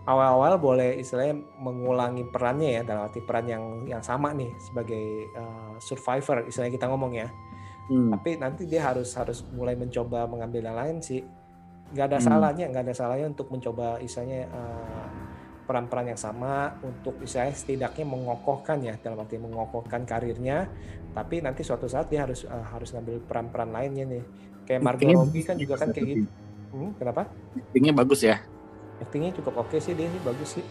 [0.08, 5.74] awal-awal boleh istilahnya mengulangi perannya ya dalam arti peran yang yang sama nih sebagai eh,
[5.84, 7.30] survivor istilahnya kita ngomong ya.
[7.88, 8.12] Hmm.
[8.12, 11.24] tapi nanti dia harus harus mulai mencoba mengambil yang lain sih.
[11.96, 12.28] Nggak ada Hmm.
[12.28, 15.08] salahnya nggak ada salahnya untuk mencoba istilahnya eh,
[15.64, 20.68] peran-peran yang sama untuk istilahnya setidaknya mengokohkan ya dalam arti mengokohkan karirnya.
[21.16, 24.24] Tapi nanti suatu saat dia harus eh, harus ngambil peran-peran lainnya nih.
[24.68, 26.28] Kayak Margot Robbie kan juga kan kayak gitu.
[26.76, 27.24] Hmm, kenapa?
[27.56, 28.36] Actingnya bagus ya
[29.02, 30.66] actingnya cukup oke sih dia sih bagus sih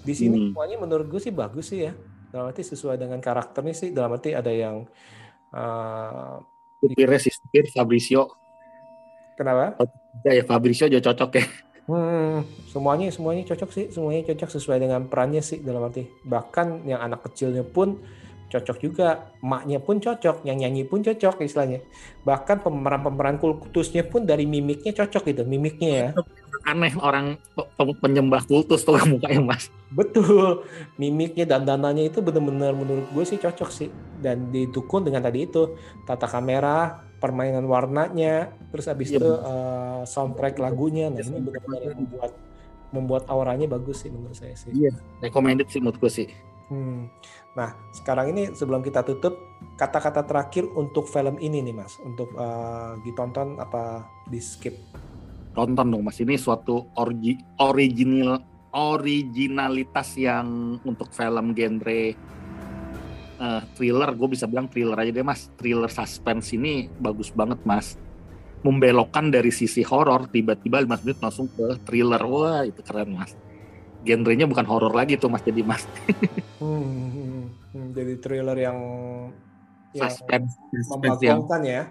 [0.00, 0.46] di sini Hmm.
[0.52, 1.92] semuanya menurut gue sih bagus sih ya
[2.30, 4.86] dalam arti sesuai dengan karakternya sih dalam arti ada yang
[5.52, 6.36] eh,
[6.80, 8.32] supirnya si supir Fabrizio
[9.36, 9.76] kenapa
[10.24, 11.46] ya, ya Fabrizio juga cocok ya
[11.90, 16.06] Hmm, semuanya semuanya cocok sih, semuanya cocok sesuai dengan perannya sih dalam arti.
[16.22, 17.98] Bahkan yang anak kecilnya pun
[18.46, 21.82] cocok juga, emaknya pun cocok, yang nyanyi pun cocok istilahnya.
[22.22, 26.08] Bahkan pemeran-pemeran kultusnya pun dari mimiknya cocok gitu, mimiknya ya.
[26.66, 30.62] Aneh orang pe- pe- penyembah kultus tuh mukanya mas Betul,
[31.02, 33.90] mimiknya dan dananya itu benar-benar menurut gue sih cocok sih.
[34.22, 35.74] Dan didukung dengan tadi itu
[36.06, 41.10] tata kamera, permainan warnanya, terus habis Iya, itu eh, soundtrack lagunya.
[41.10, 42.32] Nah ini benar-benar yang membuat
[42.94, 44.70] membuat auranya bagus sih menurut saya sih.
[45.18, 46.28] recommended sih menurut gue sih
[46.70, 47.10] Hmm.
[47.58, 49.34] Nah, sekarang ini sebelum kita tutup,
[49.74, 54.78] kata-kata terakhir untuk film ini nih, Mas, untuk eh, ditonton apa di skip?
[55.52, 56.18] Tonton dong mas.
[56.20, 58.38] Ini suatu orgi, original
[58.70, 62.02] originalitas yang untuk film genre
[63.40, 64.10] eh, thriller.
[64.14, 65.50] Gue bisa bilang thriller aja deh mas.
[65.58, 67.98] Thriller suspense ini bagus banget mas.
[68.60, 72.20] Membelokkan dari sisi horor tiba-tiba 5 menit langsung ke thriller.
[72.22, 73.34] Wah itu keren mas.
[74.04, 75.84] Genrenya bukan horor lagi tuh mas jadi mas.
[76.60, 78.78] Hmm, hmm, hmm, jadi thriller yang
[79.96, 80.54] yang suspense
[80.86, 81.82] suspense yang membagongkan ya,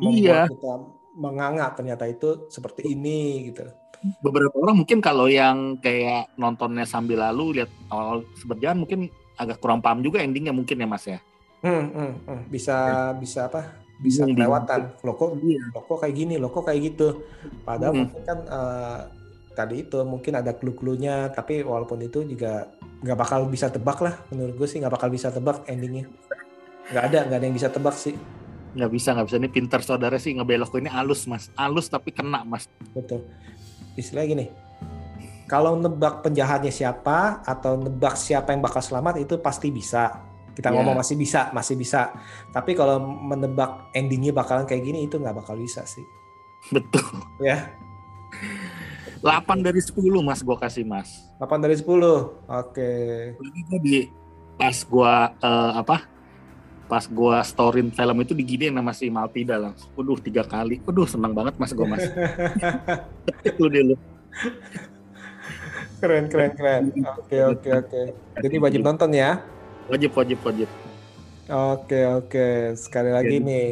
[0.00, 0.48] Iya.
[0.48, 0.74] membuat kita
[1.14, 3.68] menganga ternyata itu seperti ini gitu.
[4.18, 9.00] beberapa orang mungkin kalau yang kayak nontonnya sambil lalu lihat awal seberjalan mungkin
[9.38, 11.20] agak kurang paham juga endingnya mungkin ya mas ya
[11.62, 12.40] Hmm, hmm, hmm.
[12.50, 12.76] Bisa
[13.22, 13.70] bisa apa?
[14.02, 14.98] Bisa Bingung, kelewatan.
[15.06, 15.62] Loh kok, Iya.
[15.70, 17.22] loh kok kayak gini, loh kok kayak gitu.
[17.62, 18.00] Padahal Hmm.
[18.10, 18.98] mungkin kan eh,
[19.54, 22.66] tadi itu mungkin ada clue-cluenya, tapi walaupun itu juga
[22.98, 24.18] nggak bakal bisa tebak lah.
[24.34, 26.10] Menurut gue sih nggak bakal bisa tebak endingnya.
[26.90, 28.18] Nggak ada, nggak ada yang bisa tebak sih.
[28.72, 32.40] Nggak bisa nggak bisa ini pinter saudara sih ngebelok ini alus mas alus tapi kena
[32.42, 33.24] mas Betul.
[33.92, 34.46] Istilahnya gini,
[35.44, 40.24] kalau nebak penjahatnya siapa atau nebak siapa yang bakal selamat itu pasti bisa.
[40.52, 40.80] Kita Ya.
[40.80, 42.12] ngomong masih bisa, masih bisa.
[42.48, 46.04] Tapi kalau menebak endingnya bakalan kayak gini itu nggak bakal bisa sih.
[46.72, 47.04] Betul.
[47.40, 47.68] Ya,
[49.20, 49.92] 8 dari 10
[50.24, 51.08] mas gue kasih mas.
[51.38, 51.84] 8 dari 10.
[52.48, 52.90] Oke.
[53.36, 54.08] Gua di
[54.56, 55.96] pas gua eh, apa?
[56.92, 59.88] Pas gua storyin film itu diginiin sama si Maltida langsung.
[59.96, 60.76] Waduh tiga kali.
[60.84, 62.04] Waduh seneng banget mas gue mas.
[63.60, 63.96] lu deh lu.
[66.04, 66.82] Keren, keren, keren.
[67.16, 68.00] Oke, oke, oke.
[68.44, 69.40] Jadi wajib nonton ya.
[69.88, 70.68] Wajib wajib wajib.
[71.48, 72.76] Oke, oke.
[72.76, 73.68] Sekali lagi Jadi- nih.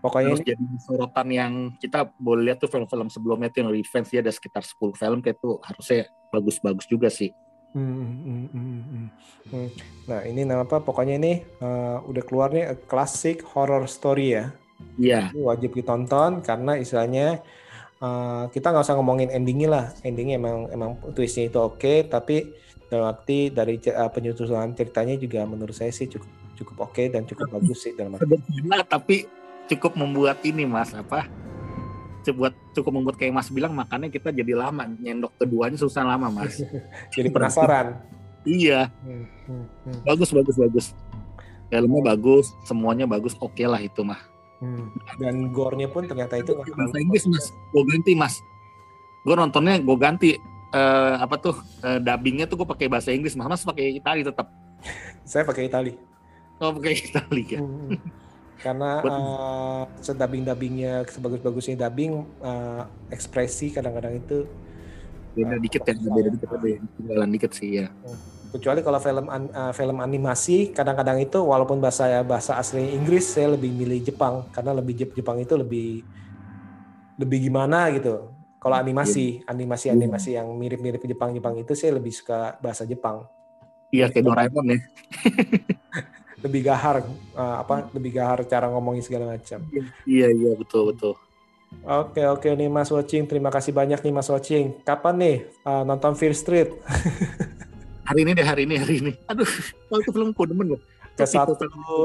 [0.00, 4.12] Pokoknya Terus ini jadi sorotan yang kita boleh lihat tuh film-film sebelumnya tuh yang revenge
[4.12, 7.32] ya ada sekitar 10 film kayak tuh harusnya bagus-bagus juga sih.
[7.74, 9.06] Hmm, hmm, hmm, hmm,
[9.50, 9.68] hmm.
[10.06, 10.78] Nah, ini nama apa?
[10.78, 14.54] Pokoknya ini eh, udah keluar nih a classic horror story ya.
[14.94, 15.34] Iya.
[15.34, 17.42] Ini wajib ditonton karena istilahnya
[17.98, 19.86] eh, kita nggak usah ngomongin endingnya lah.
[20.06, 22.54] Endingnya emang emang twistnya itu oke, tapi
[22.86, 27.58] dalam arti dari eh, penyusunan ceritanya juga menurut saya sih cukup cukup oke dan cukup
[27.58, 28.38] bagus sih dalam arti.
[28.38, 29.26] Sederhana tapi
[29.66, 31.26] cukup membuat ini mas apa?
[32.24, 32.40] Cukup
[32.72, 36.56] cukup membuat kayak mas bilang makanya kita jadi lama nyendok keduanya susah lama mas.
[37.14, 38.00] Jadi penasaran.
[38.42, 38.88] iya.
[39.00, 40.86] Hmm, hmm, hmm, Bagus bagus bagus.
[41.66, 44.20] Filmnya bagus, semuanya bagus, oke lah itu mah.
[44.58, 44.88] hmm.
[45.16, 48.34] Dan gore-nya pun ternyata itu bahasa Inggris mas gue ganti mas
[49.20, 50.30] gue nontonnya gue ganti
[50.70, 54.48] eh, apa tuh eh, dubbingnya tuh gue pakai bahasa Inggris mas mas pakai Itali tetap
[55.22, 55.92] Saya pakai Itali.
[56.56, 57.96] oh pakai Itali ya Hmm.
[58.62, 64.46] Karena uh, sedubbing-dubbingnya sebagus-bagusnya dubbing uh, ekspresi kadang-kadang itu
[65.34, 66.66] beda dikit ya beda dikit ada
[67.26, 67.90] yang dikit sih ya
[68.54, 73.58] kecuali kalau film an- uh, film animasi kadang-kadang itu walaupun bahasa bahasa asli Inggris saya
[73.58, 74.46] lebih milih Jepang.
[74.54, 76.06] Karena lebih Jep- Jepang itu lebih
[77.18, 78.30] lebih gimana gitu.
[78.62, 83.26] Kalau animasi, animasi-animasi yang mirip-mirip Jepang-Jepang itu saya lebih suka bahasa Jepang.
[83.94, 84.78] iya kayak Doraemon ya
[86.44, 87.00] Lebih gahar
[87.32, 89.64] uh, apa lebih gahar cara ngomongin segala macam.
[90.04, 91.16] iya iya betul betul
[91.82, 94.78] Oke oke nih Mas Watching, terima kasih banyak nih Mas Watching.
[94.86, 95.36] Kapan nih
[95.66, 96.70] uh, nonton Fear Street?
[98.04, 99.48] hari ini deh hari ini hari ini aduh
[99.88, 100.80] kalau itu film gue demen loh
[101.14, 101.54] Ke satu,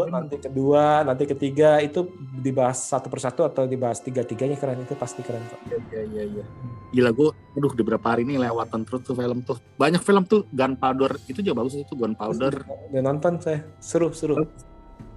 [0.05, 5.25] nanti kedua, nanti ketiga itu dibahas satu persatu atau dibahas tiga tiganya keren itu pasti
[5.25, 5.57] keren kok.
[5.65, 6.45] iya iya iya
[6.89, 9.57] gila gue aduh di beberapa hari ini lewatan terus tuh film tuh.
[9.77, 12.65] Banyak film tuh Gunpowder itu juga bagus itu Gunpowder.
[12.93, 14.45] Udah nonton saya, seru seru,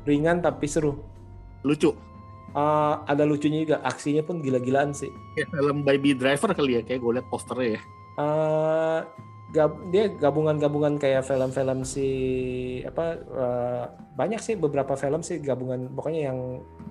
[0.05, 1.01] ringan tapi seru.
[1.63, 1.95] lucu?
[2.53, 5.09] Uh, ada lucunya juga, aksinya pun gila-gilaan sih.
[5.39, 7.81] kayak film Baby Driver kali ya kayak gue liat posternya ya.
[8.21, 9.01] Uh,
[9.53, 12.09] gab- dia gabungan-gabungan kayak film-film si
[12.83, 13.85] apa uh,
[14.17, 16.39] banyak sih beberapa film sih gabungan pokoknya yang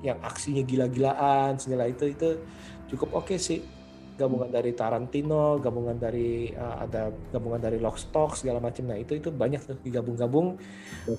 [0.06, 2.40] yang aksinya gila-gilaan segala itu itu
[2.94, 3.82] cukup oke sih.
[4.12, 8.86] Gabungan dari Tarantino gabungan dari uh, ada gabungan dari Lockstock segala macam.
[8.86, 10.62] Nah itu itu banyak tuh digabung-gabung.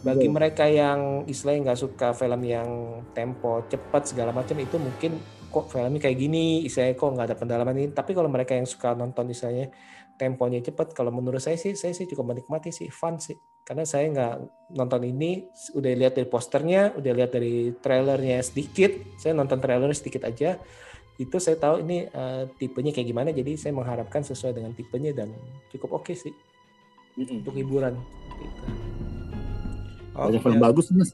[0.06, 5.18] Bagi mereka yang istilahnya nggak suka film yang tempo cepat segala macam itu mungkin
[5.50, 7.90] kok filmnya kayak gini istilahnya kok nggak ada pendalaman ini.
[7.90, 9.74] Tapi kalau mereka yang suka nonton istilahnya
[10.18, 14.10] temponya cepat kalau menurut saya sih saya sih cukup menikmati sih fun sih karena saya
[14.10, 14.34] nggak
[14.74, 20.26] nonton ini udah lihat dari posternya udah lihat dari trailernya sedikit saya nonton trailernya sedikit
[20.26, 20.58] aja
[21.20, 25.30] itu saya tahu ini eh, tipenya kayak gimana jadi saya mengharapkan sesuai dengan tipenya dan
[25.70, 26.34] cukup oke sih
[27.16, 27.44] Mm-mm.
[27.44, 27.94] untuk hiburan
[28.40, 28.62] gitu.
[30.16, 30.46] banyak Oke.
[30.48, 31.10] film bagus mas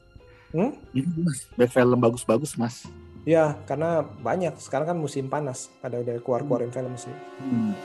[0.49, 0.73] Hmm?
[0.97, 2.89] Iya, mas banyak film bagus-bagus mas
[3.27, 4.57] Ya, karena banyak.
[4.57, 5.69] Sekarang kan musim panas.
[5.83, 7.13] Pada udah keluar-keluarin film sih.
[7.43, 7.75] Hmm.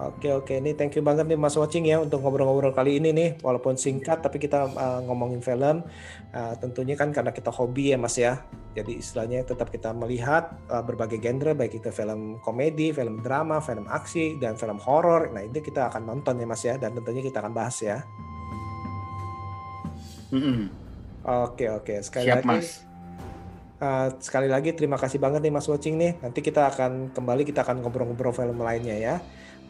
[0.00, 0.56] Oke, oke.
[0.56, 3.28] Ini thank you banget nih Mas Watching ya untuk ngobrol-ngobrol kali ini nih.
[3.44, 5.84] Walaupun singkat, tapi kita uh, ngomongin film.
[6.32, 8.40] Uh, tentunya kan karena kita hobi ya Mas ya.
[8.72, 13.84] Jadi istilahnya tetap kita melihat uh, berbagai genre, baik itu film komedi, film drama, film
[13.92, 15.28] aksi, dan film horor.
[15.36, 16.74] Nah, itu kita akan nonton ya Mas ya.
[16.80, 18.00] Dan tentunya kita akan bahas ya.
[21.28, 22.00] Oke, oke.
[22.00, 22.48] Sekali siap lagi.
[22.48, 22.88] mas
[23.80, 26.12] Uh, sekali lagi terima kasih banget nih Mas Watching nih.
[26.20, 29.16] Nanti kita akan kembali kita akan ngobrol-ngobrol film lainnya ya.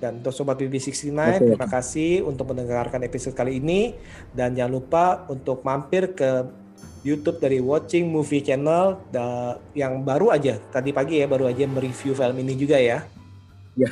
[0.00, 1.52] Dan untuk sobat BB69 Oke.
[1.52, 3.92] terima kasih untuk mendengarkan episode kali ini
[4.32, 6.48] dan jangan lupa untuk mampir ke
[7.04, 8.96] YouTube dari Watching Movie Channel
[9.76, 13.04] yang baru aja tadi pagi ya baru aja mereview film ini juga ya.
[13.76, 13.90] Ya.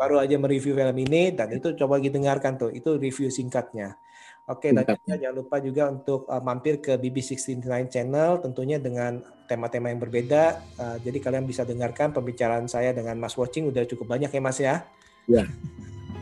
[0.00, 3.98] baru aja mereview film ini dan itu coba didengarkan tuh itu review singkatnya.
[4.46, 9.18] Oke, dan juga jangan lupa juga untuk uh, mampir ke BB69 channel tentunya dengan
[9.50, 10.62] tema-tema yang berbeda.
[10.78, 14.58] Uh, jadi kalian bisa dengarkan pembicaraan saya dengan Mas Watching udah cukup banyak ya Mas
[14.62, 14.86] ya.
[15.26, 15.42] Ya.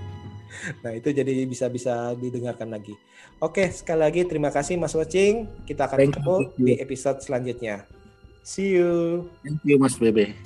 [0.85, 2.97] nah, itu jadi bisa-bisa didengarkan lagi.
[3.45, 5.69] Oke, sekali lagi terima kasih Mas Watching.
[5.69, 7.85] Kita akan ketemu di episode selanjutnya.
[8.45, 9.25] See you.
[9.41, 10.37] thank you mas Bebe